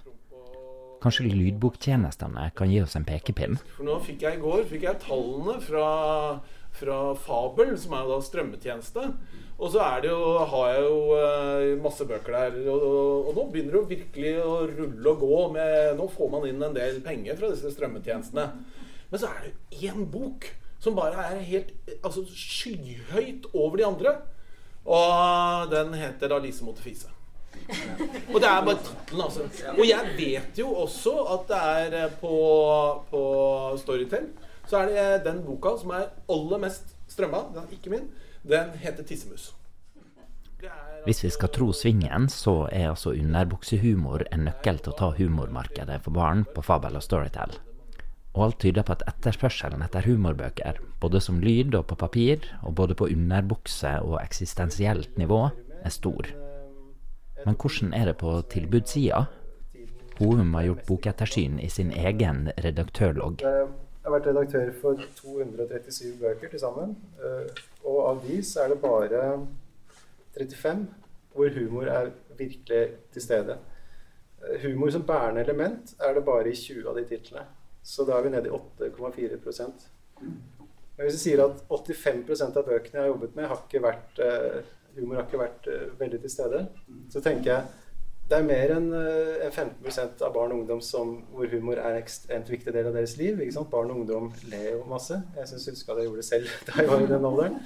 Kanskje 1.00 1.30
lydboktjenestene 1.30 2.50
kan 2.58 2.70
gi 2.70 2.82
oss 2.82 2.98
en 2.98 3.06
pekepinn? 3.08 3.56
For 3.76 3.86
nå 3.86 3.96
fikk 4.04 4.24
jeg 4.26 4.36
i 4.36 4.42
går 4.42 4.64
fikk 4.68 4.84
jeg 4.84 5.00
tallene 5.04 5.56
fra, 5.64 5.88
fra 6.78 6.98
Fabel, 7.18 7.74
som 7.80 7.94
er 7.94 8.06
jo 8.06 8.14
da 8.14 8.24
strømmetjeneste. 8.24 9.04
Og 9.58 9.72
så 9.74 9.82
jo, 10.06 10.18
har 10.52 10.68
jeg 10.70 10.82
jo 10.84 10.98
eh, 11.18 11.82
masse 11.82 12.06
bøker 12.06 12.36
der. 12.36 12.58
Og, 12.70 13.26
og, 13.26 13.32
nå 13.34 13.46
begynner 13.50 13.74
det 13.74 13.80
jo 13.80 13.90
virkelig 13.90 14.34
å 14.44 14.54
rulle 14.70 15.12
og 15.12 15.24
gå. 15.24 15.40
Med, 15.56 15.96
nå 15.98 16.06
får 16.14 16.32
man 16.34 16.46
inn 16.46 16.62
en 16.62 16.76
del 16.76 17.02
penger 17.02 17.40
fra 17.40 17.50
disse 17.50 17.74
strømmetjenestene. 17.74 18.46
Men 19.10 19.20
så 19.20 19.32
er 19.32 19.48
det 19.48 19.52
jo 19.52 19.90
én 19.90 20.08
bok 20.12 20.46
som 20.78 20.94
bare 20.94 21.26
er 21.32 21.46
helt 21.48 21.72
altså, 22.06 22.22
skyhøyt 22.30 23.50
over 23.50 23.80
de 23.80 23.88
andre. 23.88 24.16
Og 24.88 25.72
den 25.74 25.94
heter 25.98 26.30
da 26.30 26.38
'Lise 26.38 26.64
måtte 26.64 26.84
fise'. 26.86 27.10
Og 28.32 28.38
det 28.40 28.48
er 28.48 28.62
bare 28.64 28.78
tittelen, 28.78 29.22
altså. 29.24 29.42
Og 29.74 29.84
jeg 29.88 30.12
vet 30.16 30.58
jo 30.60 30.70
også 30.84 31.14
at 31.34 31.48
det 31.50 31.58
er 31.58 32.04
eh, 32.04 32.12
på, 32.20 32.36
på 33.10 33.22
Storytel 33.82 34.30
så 34.68 34.82
er 34.84 34.90
det 34.92 35.24
den 35.24 35.42
boka 35.46 35.76
som 35.80 35.94
er 35.96 36.10
aller 36.28 36.60
mest 36.62 36.94
strømma, 37.08 37.46
den 37.54 37.64
er 37.64 37.76
ikke 37.78 37.90
min, 37.94 38.10
den 38.44 38.74
heter 38.82 39.02
'Tissemus'. 39.02 39.54
Hvis 41.04 41.24
vi 41.24 41.30
skal 41.30 41.48
tro 41.48 41.72
Svingen, 41.72 42.28
så 42.28 42.68
er 42.72 42.90
altså 42.90 43.14
underbuksehumor 43.14 44.24
en 44.32 44.44
nøkkel 44.48 44.80
til 44.82 44.92
å 44.92 44.98
ta 44.98 45.10
humormarkedet 45.14 46.00
for 46.02 46.10
barn 46.10 46.44
på 46.54 46.62
Fabel 46.62 46.98
og 46.98 47.02
Storytel. 47.02 47.58
og 48.34 48.44
alt 48.44 48.58
tyder 48.60 48.84
på 48.86 48.92
at 48.92 49.02
etterspørselen 49.08 49.82
etter 49.82 50.04
humorbøker, 50.06 50.76
både 51.00 51.20
som 51.20 51.40
lyd 51.40 51.74
og 51.74 51.86
på 51.90 51.96
papir, 51.98 52.38
og 52.62 52.74
både 52.74 52.94
på 52.94 53.08
underbukse 53.10 54.00
og 54.04 54.20
eksistensielt 54.22 55.18
nivå, 55.18 55.48
er 55.82 55.90
stor. 55.90 56.28
Men 57.46 57.56
hvordan 57.56 57.94
er 57.94 58.04
det 58.04 58.16
på 58.20 58.42
tilbudssida? 58.52 59.24
Houm 60.18 60.54
har 60.54 60.68
gjort 60.68 60.86
bokettersyn 60.86 61.58
i 61.58 61.68
sin 61.68 61.90
egen 61.90 62.50
redaktørlogg. 62.58 63.42
Har 64.08 64.14
vært 64.14 64.26
redaktør 64.30 64.70
for 64.80 65.00
237 65.18 66.14
bøker 66.16 66.48
til 66.48 66.60
sammen. 66.62 66.94
eh, 67.20 67.48
Og 67.84 67.98
av 68.08 68.22
de 68.24 68.38
så 68.42 68.62
er 68.62 68.70
det 68.72 68.78
bare 68.80 69.24
35 70.32 70.86
hvor 71.34 71.50
humor 71.52 71.90
er 71.92 72.08
virkelig 72.38 72.94
til 73.12 73.22
stede. 73.22 73.58
Eh, 74.40 74.62
Humor 74.62 74.90
som 74.90 75.04
bærende 75.04 75.44
element 75.44 75.92
er 76.00 76.14
det 76.14 76.24
bare 76.24 76.48
i 76.48 76.54
20 76.56 76.88
av 76.88 76.96
de 76.96 77.04
titlene. 77.04 77.44
Så 77.84 78.06
da 78.08 78.16
er 78.16 78.22
vi 78.22 78.30
nede 78.32 78.48
i 78.48 78.56
8,4 78.56 79.36
Men 80.22 81.04
hvis 81.04 81.14
vi 81.18 81.24
sier 81.26 81.44
at 81.44 81.60
85% 81.68 82.56
av 82.56 82.64
bøkene 82.64 82.94
jeg 82.94 83.02
har 83.02 83.12
jobbet 83.12 83.36
med, 83.36 83.46
har 83.46 83.60
ikke 83.68 83.82
vært, 83.82 84.18
eh, 84.24 84.62
humor 84.96 85.16
har 85.16 85.26
ikke 85.28 85.44
vært 85.44 85.68
veldig 85.98 86.20
til 86.20 86.30
stede, 86.30 86.66
så 87.10 87.20
tenker 87.20 87.52
jeg 87.52 87.62
det 88.28 88.36
er 88.36 88.44
mer 88.44 88.72
enn 88.74 88.88
eh, 88.92 89.46
enn 89.46 89.54
15 89.54 90.24
av 90.26 90.34
barn 90.34 90.52
og 90.52 90.62
ungdom 90.62 90.80
som, 90.84 91.14
hvor 91.32 91.48
humor 91.48 91.80
er 91.80 91.94
en 91.94 92.02
ekstremt 92.02 92.50
viktig 92.52 92.74
del 92.74 92.90
av 92.90 92.96
deres 92.98 93.16
liv. 93.20 93.40
Ikke 93.40 93.56
sant? 93.56 93.70
Barn 93.72 93.92
og 93.92 94.02
ungdom 94.02 94.28
ler 94.52 94.74
jo 94.74 94.82
masse. 94.90 95.16
Jeg 95.38 95.48
syns 95.48 95.68
huska 95.72 95.96
jeg 95.96 96.10
gjorde 96.10 96.20
det 96.20 96.28
selv 96.28 96.52
da 96.68 96.76
jeg 96.76 96.90
var 96.90 97.04
i 97.04 97.08
den 97.08 97.28
alderen. 97.30 97.56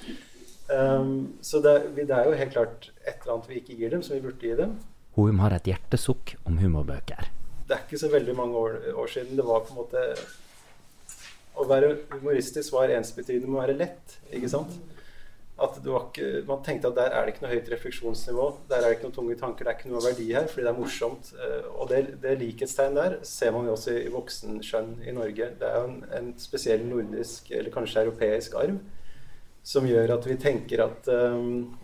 Um, 0.72 1.16
så 1.42 1.58
det, 1.60 1.74
det 1.98 2.14
er 2.14 2.30
jo 2.30 2.38
helt 2.38 2.54
klart 2.54 2.86
et 3.02 3.16
eller 3.24 3.34
annet 3.34 3.50
vi 3.50 3.58
ikke 3.58 3.76
gir 3.80 3.96
dem, 3.96 4.04
som 4.06 4.14
vi 4.14 4.22
burde 4.22 4.46
gi 4.46 4.54
dem. 4.60 4.76
Houm 5.16 5.42
har 5.42 5.56
et 5.56 5.66
hjertesukk 5.68 6.36
om 6.48 6.62
humorbøker. 6.62 7.26
Det 7.66 7.76
er 7.76 7.82
ikke 7.82 8.00
så 8.00 8.12
veldig 8.12 8.36
mange 8.38 8.62
år, 8.62 8.78
år 9.02 9.10
siden 9.10 9.36
det 9.36 9.44
var 9.48 9.66
på 9.66 9.74
en 9.74 9.82
måte 9.82 10.06
Å 11.52 11.66
være 11.68 11.90
humoristisk 12.14 12.72
var 12.72 12.90
ensbetydende 12.94 13.50
med 13.50 13.58
å 13.58 13.64
være 13.66 13.76
lett, 13.76 14.14
ikke 14.32 14.48
sant? 14.48 14.78
At 15.62 15.76
ikke, 15.78 16.42
man 16.48 16.62
tenkte 16.66 16.90
at 16.90 16.96
der 16.98 17.12
er 17.14 17.22
det 17.22 17.34
ikke 17.34 17.44
noe 17.44 17.52
høyt 17.52 17.68
refleksjonsnivå. 17.70 18.46
Der 18.70 18.80
er 18.80 18.88
det 18.88 18.96
ikke 18.96 19.06
noen 19.06 19.16
tunge 19.18 19.36
tanker. 19.38 19.64
Det 19.66 19.72
er 19.72 19.78
ikke 19.78 19.92
noe 19.92 20.02
verdi 20.02 20.26
her, 20.32 20.48
fordi 20.50 20.64
det 20.66 20.72
er 20.72 20.78
morsomt. 20.80 21.30
Eh, 21.38 21.68
Og 21.76 21.92
det, 21.92 22.00
det 22.24 22.38
likhetstegn 22.40 22.98
der 22.98 23.18
ser 23.28 23.54
man 23.54 23.68
jo 23.70 23.76
også 23.76 23.94
i 24.00 24.10
voksenskjønn 24.12 24.96
i 25.06 25.14
Norge. 25.14 25.52
Det 25.60 25.68
er 25.68 25.78
jo 25.78 25.90
en, 25.92 26.00
en 26.18 26.32
spesiell 26.42 26.82
nordisk, 26.88 27.52
eller 27.54 27.74
kanskje 27.74 28.02
europeisk 28.06 28.58
arv, 28.58 28.80
som 29.62 29.86
gjør 29.86 30.16
at 30.16 30.26
vi 30.26 30.38
tenker 30.42 30.82
at 30.88 31.12
um, 31.14 31.76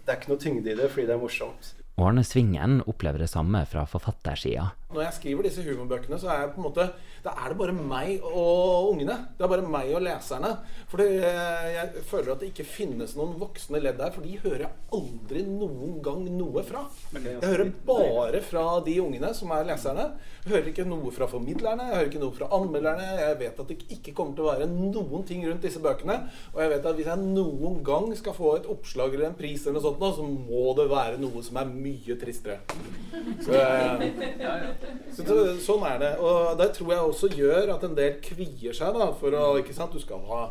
det 0.00 0.14
er 0.14 0.20
ikke 0.20 0.32
noe 0.32 0.40
tyngde 0.40 0.72
i 0.72 0.78
det 0.78 0.88
fordi 0.92 1.08
det 1.10 1.16
er 1.16 1.20
morsomt. 1.20 1.74
Arne 1.96 2.22
Svingen 2.24 2.82
opplever 2.84 3.22
det 3.24 3.30
samme 3.32 3.62
fra 3.68 3.86
forfattersida. 3.88 4.68
Når 4.96 5.04
jeg 5.04 5.16
skriver 5.18 5.44
disse 5.44 5.64
humorbøkene, 5.66 6.16
så 6.20 6.30
er 6.32 6.38
jeg 6.42 6.52
på 6.54 6.62
en 6.62 6.66
måte 6.70 6.86
Da 7.26 7.32
er 7.42 7.52
det 7.52 7.58
bare 7.58 7.74
meg 7.76 8.22
og 8.24 8.92
ungene. 8.92 9.16
Det 9.36 9.44
er 9.44 9.50
bare 9.50 9.66
meg 9.66 9.90
og 9.98 10.04
leserne. 10.06 10.52
For 10.88 11.02
det, 11.02 11.08
jeg 11.20 12.04
føler 12.06 12.32
at 12.32 12.42
det 12.42 12.52
ikke 12.52 12.66
finnes 12.68 13.16
noen 13.18 13.34
voksne 13.40 13.80
ledd 13.82 13.98
der, 13.98 14.12
for 14.14 14.24
de 14.24 14.38
hører 14.44 14.62
jeg 14.64 14.84
aldri 14.94 15.42
noen 15.48 15.98
gang 16.04 16.22
noe 16.38 16.62
fra. 16.64 16.84
Jeg 17.16 17.42
hører 17.42 17.72
bare 17.88 18.40
fra 18.46 18.64
de 18.86 18.94
ungene 19.02 19.32
som 19.36 19.52
er 19.56 19.66
leserne. 19.68 20.06
Jeg 20.44 20.54
hører 20.54 20.70
ikke 20.70 20.86
noe 20.86 21.10
fra 21.12 21.26
formidlerne, 21.30 21.88
jeg 21.90 21.98
hører 21.98 22.12
ikke 22.12 22.22
noe 22.22 22.38
fra 22.38 22.50
anmelderne. 22.56 23.08
Jeg 23.20 23.40
vet 23.42 23.60
at 23.64 23.72
det 23.72 23.78
ikke 23.98 24.14
kommer 24.16 24.38
til 24.38 24.46
å 24.46 24.52
være 24.52 24.70
noen 24.70 25.26
ting 25.26 25.42
rundt 25.48 25.66
disse 25.66 25.82
bøkene. 25.82 26.20
Og 26.54 26.62
jeg 26.62 26.72
vet 26.76 26.88
at 26.92 27.00
hvis 27.00 27.10
jeg 27.10 27.26
noen 27.26 27.82
gang 27.86 28.08
skal 28.16 28.38
få 28.38 28.54
et 28.60 28.70
oppslag 28.70 29.18
eller 29.18 29.32
en 29.32 29.38
pris, 29.38 29.66
eller 29.66 29.80
noe 29.80 29.88
sånt, 29.90 30.20
så 30.20 30.30
må 30.30 30.70
det 30.78 30.86
være 30.94 31.18
noe 31.20 31.42
som 31.44 31.58
er 31.60 31.74
mye 31.74 32.18
tristere. 32.22 32.62
Så, 33.46 33.52
ja, 33.52 34.54
så, 34.80 34.85
sånn 35.16 35.84
er 35.88 35.98
det. 36.02 36.12
Og 36.20 36.54
det 36.60 36.70
tror 36.76 36.92
jeg 36.92 37.10
også 37.10 37.32
gjør 37.34 37.74
at 37.76 37.84
en 37.88 37.98
del 37.98 38.20
kvier 38.24 38.76
seg 38.76 38.96
da, 38.96 39.10
for 39.20 39.34
å 39.36 39.50
ikke 39.60 39.76
sant, 39.76 39.92
Du 39.92 40.02
skal 40.02 40.22
ha 40.30 40.46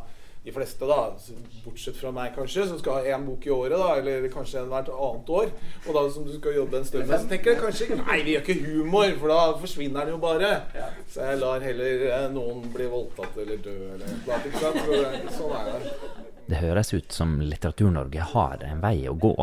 de 0.46 0.52
fleste, 0.54 0.86
da, 0.86 1.10
bortsett 1.64 1.96
fra 1.98 2.12
meg 2.14 2.36
kanskje, 2.36 2.68
som 2.70 2.78
skal 2.78 3.00
ha 3.00 3.16
én 3.16 3.24
bok 3.26 3.48
i 3.48 3.50
året, 3.50 3.80
da, 3.82 3.96
eller 3.98 4.28
kanskje 4.30 4.60
en 4.62 4.70
hvert 4.70 4.92
annet 4.94 5.32
år, 5.40 5.48
og 5.88 5.98
da 5.98 6.04
som 6.14 6.28
du 6.28 6.36
skal 6.36 6.60
jobbe 6.60 6.78
en 6.78 6.86
stund 6.86 7.08
med, 7.10 7.24
så 7.24 7.32
tenker 7.32 7.56
jeg 7.56 7.62
kanskje 7.64 7.98
Nei, 8.04 8.20
vi 8.28 8.36
gjør 8.36 8.44
ikke 8.44 8.68
humor, 8.68 9.10
for 9.24 9.34
da 9.34 9.40
forsvinner 9.64 10.06
den 10.06 10.14
jo 10.14 10.22
bare. 10.22 10.52
Så 11.10 11.26
jeg 11.26 11.42
lar 11.42 11.66
heller 11.66 12.06
eh, 12.12 12.28
noen 12.36 12.62
bli 12.76 12.92
voldtatt 12.94 13.42
eller 13.42 13.58
dø 13.66 13.76
eller 13.96 14.06
noe. 14.06 14.40
Ikke 14.46 14.62
sant? 14.62 14.82
Så, 14.86 15.02
sånn 15.40 15.58
er 15.64 15.74
det. 15.74 15.96
Det 16.46 16.62
høres 16.62 16.94
ut 16.94 17.10
som 17.10 17.40
Litteratur-Norge 17.42 18.30
har 18.36 18.62
en 18.70 18.86
vei 18.86 19.00
å 19.10 19.18
gå. 19.18 19.34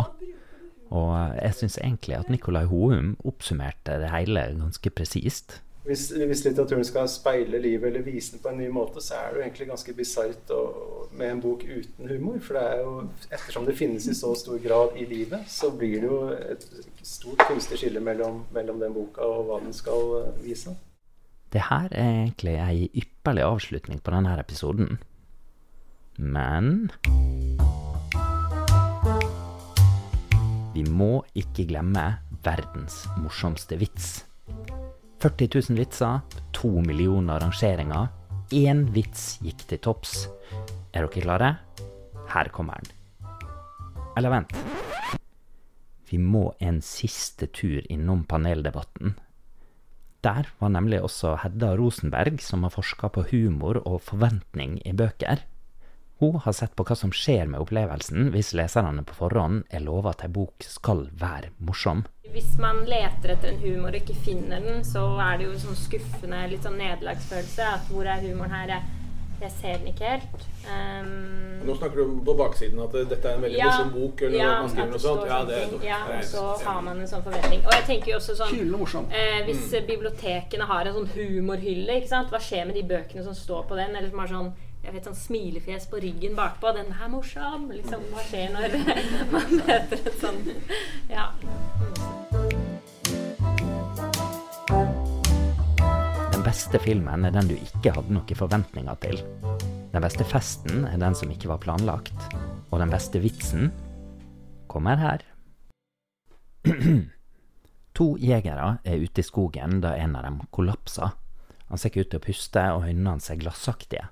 Og 0.93 1.13
jeg 1.39 1.57
syns 1.57 1.79
egentlig 1.81 2.19
at 2.19 2.31
Nicolai 2.31 2.67
Houm 2.69 3.15
oppsummerte 3.25 3.97
det 4.03 4.11
hele 4.13 4.51
ganske 4.59 4.93
presist. 4.93 5.63
Hvis, 5.83 6.13
hvis 6.15 6.45
litteraturen 6.45 6.85
skal 6.87 7.09
speile 7.11 7.59
livet 7.59 7.89
eller 7.89 8.05
vise 8.07 8.37
det 8.37 8.43
på 8.45 8.53
en 8.53 8.61
ny 8.61 8.69
måte, 8.71 9.01
så 9.03 9.17
er 9.19 9.33
det 9.33 9.41
jo 9.41 9.43
egentlig 9.43 9.67
ganske 9.73 9.95
bisart 9.99 10.53
med 11.19 11.31
en 11.31 11.41
bok 11.43 11.65
uten 11.67 12.09
humor. 12.13 12.39
For 12.45 12.59
det 12.59 12.63
er 12.63 12.85
jo, 12.85 12.93
ettersom 13.33 13.67
det 13.67 13.75
finnes 13.81 14.07
i 14.07 14.15
så 14.15 14.31
stor 14.39 14.61
grad 14.63 14.95
i 15.01 15.09
livet, 15.11 15.49
så 15.51 15.73
blir 15.75 16.05
det 16.05 16.13
jo 16.13 16.21
et 16.37 16.69
stort 17.03 17.43
kunstig 17.49 17.81
skille 17.83 18.05
mellom, 18.05 18.45
mellom 18.55 18.79
den 18.85 18.95
boka 18.95 19.27
og 19.27 19.49
hva 19.49 19.59
den 19.65 19.75
skal 19.75 20.15
vise. 20.45 20.77
Det 21.53 21.67
her 21.69 21.89
er 21.91 22.13
egentlig 22.13 22.55
ei 22.63 22.91
ypperlig 23.03 23.43
avslutning 23.45 24.05
på 24.05 24.15
denne 24.15 24.39
episoden. 24.41 25.01
Men 26.17 26.93
Vi 30.73 30.87
må 30.89 31.21
ikke 31.37 31.67
glemme 31.69 32.05
verdens 32.45 33.03
morsomste 33.21 33.77
vits. 33.77 34.23
40 35.21 35.51
000 35.69 35.77
vitser, 35.77 36.23
to 36.57 36.71
millioner 36.81 37.43
rangeringer. 37.45 38.09
Én 38.57 38.87
vits 38.95 39.37
gikk 39.45 39.67
til 39.69 39.83
topps. 39.85 40.15
Er 40.97 41.05
dere 41.05 41.25
klare? 41.27 41.51
Her 42.33 42.49
kommer 42.57 42.81
den. 42.81 42.89
Eller 44.17 44.33
vent. 44.33 44.57
Vi 46.09 46.17
må 46.21 46.51
en 46.61 46.81
siste 46.85 47.51
tur 47.53 47.85
innom 47.93 48.25
paneldebatten. 48.29 49.15
Der 50.25 50.49
var 50.61 50.73
nemlig 50.73 51.03
også 51.05 51.37
Hedda 51.43 51.75
Rosenberg, 51.77 52.41
som 52.41 52.65
har 52.65 52.73
forska 52.73 53.13
på 53.13 53.27
humor 53.33 53.83
og 53.85 54.01
forventning 54.09 54.79
i 54.87 54.97
bøker. 54.97 55.45
Hun 56.23 56.37
har 56.45 56.53
sett 56.55 56.77
på 56.79 56.85
hva 56.87 56.95
som 56.95 57.11
skjer 57.11 57.49
med 57.51 57.59
opplevelsen 57.65 58.29
hvis 58.31 58.53
leserne 58.55 59.03
på 59.03 59.17
forhånd 59.19 59.65
er 59.75 59.83
lova 59.83 60.13
at 60.15 60.21
ei 60.23 60.29
bok 60.31 60.63
skal 60.63 61.09
være 61.19 61.49
morsom. 61.67 62.05
Hvis 62.31 62.53
man 62.63 62.85
leter 62.87 63.33
etter 63.35 63.51
en 63.51 63.59
humor 63.65 63.91
og 63.91 63.99
ikke 63.99 64.15
finner 64.23 64.63
den, 64.63 64.85
så 64.87 65.03
er 65.21 65.41
det 65.41 65.49
jo 65.51 65.57
sånn 65.65 65.77
skuffende, 65.81 66.45
litt 66.53 66.63
sånn 66.65 66.79
nederlagsfølelse. 66.79 67.67
At 67.75 67.91
hvor 67.91 68.07
er 68.07 68.23
humoren 68.23 68.55
her? 68.55 68.71
Jeg, 68.71 68.87
jeg 69.43 69.53
ser 69.59 69.83
den 69.83 69.91
ikke 69.91 70.13
helt. 70.13 70.47
Um, 70.71 71.11
Nå 71.67 71.75
snakker 71.81 71.99
du 72.07 72.23
på 72.31 72.37
baksiden 72.39 72.81
at 72.87 72.95
dette 73.11 73.19
er 73.27 73.37
en 73.41 73.45
veldig 73.49 73.67
morsom 73.67 73.93
bok, 73.99 74.23
eller 74.29 74.39
ja, 74.39 74.49
man 74.63 74.71
skriver 74.73 74.95
noe 74.95 75.03
sånt. 75.03 75.27
Ja, 75.35 75.43
det 75.51 75.59
er 75.59 75.87
ja, 75.91 76.01
og 76.21 76.25
så 76.31 76.47
har 76.71 76.81
man 76.87 77.03
en 77.03 77.11
sånn 77.11 77.27
forventning. 77.27 77.67
Og 77.67 77.75
jeg 77.81 77.89
tenker 77.91 78.15
jo 78.15 78.21
også 78.23 78.39
sånn 78.39 79.11
eh, 79.11 79.41
Hvis 79.51 79.67
Mm. 79.67 79.75
eh, 79.83 79.89
bibliotekene 79.91 80.71
har 80.71 80.87
en 80.87 81.01
sånn 81.03 81.11
humorhylle, 81.19 81.99
ikke 81.99 82.15
sant? 82.15 82.31
hva 82.31 82.39
skjer 82.41 82.71
med 82.71 82.79
de 82.79 82.87
bøkene 82.95 83.27
som 83.27 83.35
står 83.35 83.67
på 83.67 83.83
den? 83.83 83.97
Eller 83.99 84.09
som 84.15 84.23
har 84.23 84.31
sånn 84.39 84.53
jeg 84.83 84.95
vet, 84.97 85.05
sånn 85.07 85.19
smilefjes 85.19 85.87
på 85.91 86.01
ryggen 86.03 86.35
bakpå. 86.35 86.73
'Den 86.75 86.91
er 86.91 87.11
morsom!' 87.11 87.71
Liksom, 87.71 88.03
hva 88.11 88.25
skjer 88.27 88.51
når 88.55 88.75
man 89.35 89.55
møter 89.61 90.01
et 90.01 90.19
sånn 90.19 90.41
Ja. 91.11 91.29
Den 96.33 96.43
beste 96.43 96.81
filmen 96.83 97.25
er 97.25 97.31
den 97.31 97.53
du 97.53 97.55
ikke 97.55 97.95
hadde 97.95 98.17
noen 98.17 98.39
forventninger 98.39 98.99
til. 99.05 99.23
Den 99.93 100.03
beste 100.03 100.27
festen 100.27 100.87
er 100.89 100.99
den 100.99 101.15
som 101.15 101.31
ikke 101.31 101.53
var 101.53 101.63
planlagt. 101.63 102.17
Og 102.73 102.81
den 102.81 102.91
beste 102.91 103.21
vitsen 103.23 103.71
kommer 104.67 104.97
her. 104.99 105.23
to 107.99 108.07
jegere 108.19 108.79
er 108.83 109.05
ute 109.05 109.21
i 109.21 109.27
skogen 109.27 109.81
da 109.85 109.95
en 110.01 110.17
av 110.17 110.27
dem 110.27 110.41
kollapser. 110.51 111.15
Han 111.69 111.79
ser 111.79 111.93
ikke 111.93 112.07
ut 112.07 112.11
til 112.15 112.21
å 112.21 112.27
puste, 112.27 112.65
og 112.75 112.89
øynene 112.89 113.15
hans 113.15 113.31
er 113.31 113.39
glassaktige. 113.41 114.09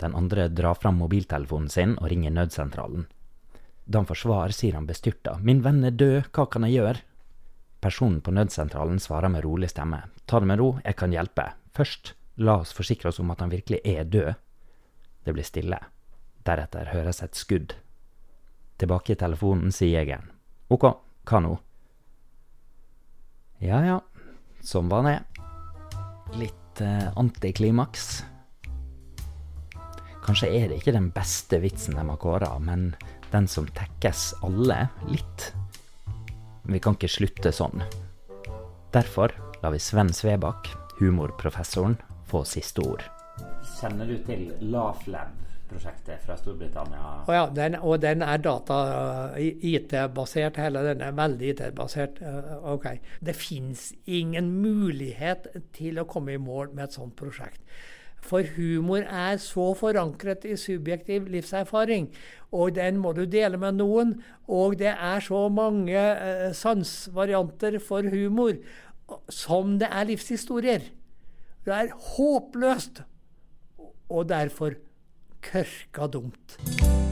Den 0.00 0.14
andre 0.16 0.48
drar 0.48 0.74
fram 0.74 0.96
mobiltelefonen 0.96 1.68
sin 1.68 1.96
og 1.98 2.08
ringer 2.08 2.32
nødsentralen. 2.32 3.06
Da 3.84 3.98
han 3.98 4.08
får 4.08 4.20
svar, 4.22 4.52
sier 4.54 4.78
han 4.78 4.86
bestyrta. 4.86 5.36
'Min 5.38 5.62
venn 5.62 5.84
er 5.84 5.90
død, 5.90 6.30
hva 6.32 6.46
kan 6.50 6.64
jeg 6.64 6.78
gjøre?' 6.78 7.02
Personen 7.80 8.20
på 8.20 8.30
nødsentralen 8.30 9.00
svarer 9.00 9.28
med 9.28 9.44
rolig 9.44 9.70
stemme. 9.70 10.02
Ta 10.26 10.40
det 10.40 10.46
med 10.46 10.58
ro, 10.60 10.78
jeg 10.84 10.96
kan 10.96 11.12
hjelpe. 11.12 11.46
Først, 11.72 12.14
la 12.36 12.58
oss 12.60 12.72
forsikre 12.76 13.08
oss 13.08 13.20
om 13.20 13.30
at 13.30 13.40
han 13.40 13.50
virkelig 13.50 13.80
er 13.84 14.04
død. 14.04 14.34
Det 15.24 15.32
blir 15.32 15.44
stille. 15.44 15.78
Deretter 16.44 16.92
høres 16.92 17.22
et 17.22 17.34
skudd. 17.34 17.74
Tilbake 18.80 19.12
i 19.12 19.20
telefonen 19.20 19.72
sier 19.72 20.00
jegeren. 20.00 20.30
Ok, 20.68 20.84
hva 21.28 21.40
nå? 21.40 21.56
Ja 23.60 23.80
ja, 23.84 23.98
sånn 24.64 24.88
var 24.88 25.04
det. 25.04 25.18
Litt 26.40 26.80
eh, 26.80 27.08
antiklimaks. 27.16 28.22
Kanskje 30.30 30.46
er 30.54 30.68
det 30.70 30.76
ikke 30.78 30.92
den 30.94 31.08
beste 31.10 31.58
vitsen 31.58 31.96
de 31.98 32.04
har 32.06 32.18
kåra, 32.22 32.52
men 32.62 32.94
den 33.32 33.48
som 33.50 33.66
tekkes 33.74 34.28
alle 34.46 34.76
litt. 35.08 35.48
Vi 36.70 36.78
kan 36.78 36.94
ikke 36.94 37.10
slutte 37.10 37.50
sånn. 37.50 37.82
Derfor 38.94 39.34
lar 39.58 39.74
vi 39.74 39.82
Sven 39.82 40.14
Svebakk, 40.14 40.70
humorprofessoren, 41.00 41.98
få 42.30 42.44
siste 42.46 42.78
ord. 42.86 43.02
Kjenner 43.74 44.06
du 44.06 44.22
til 44.22 44.54
LaughlLab-prosjektet 44.70 46.22
fra 46.22 46.38
Storbritannia? 46.38 47.26
Og, 47.26 47.34
ja, 47.34 47.50
den, 47.50 47.74
og 47.82 47.98
den 48.06 48.22
er 48.22 48.38
data-IT-basert, 48.46 50.62
hele 50.62 50.86
den 50.92 51.02
er 51.10 51.22
veldig 51.26 51.46
IT-basert. 51.56 52.22
Eh, 52.22 52.54
ok. 52.70 52.86
Det 53.18 53.34
fins 53.34 53.90
ingen 54.06 54.62
mulighet 54.62 55.50
til 55.74 55.98
å 55.98 56.06
komme 56.06 56.38
i 56.38 56.44
mål 56.50 56.70
med 56.70 56.86
et 56.86 56.94
sånt 57.02 57.18
prosjekt. 57.18 57.66
For 58.20 58.44
humor 58.56 59.06
er 59.06 59.40
så 59.42 59.70
forankret 59.74 60.44
i 60.44 60.56
subjektiv 60.60 61.26
livserfaring, 61.32 62.10
og 62.52 62.74
den 62.76 63.00
må 63.00 63.14
du 63.16 63.24
dele 63.24 63.58
med 63.60 63.78
noen. 63.80 64.14
Og 64.48 64.78
det 64.78 64.92
er 64.92 65.24
så 65.24 65.48
mange 65.48 65.96
eh, 65.96 66.50
sansvarianter 66.54 67.80
for 67.82 68.06
humor 68.12 68.58
som 69.32 69.78
det 69.80 69.88
er 69.90 70.06
livshistorier. 70.10 70.90
Det 71.64 71.74
er 71.74 71.94
håpløst, 72.16 73.02
og 74.10 74.28
derfor 74.28 74.78
kørka 75.42 76.06
dumt. 76.06 77.09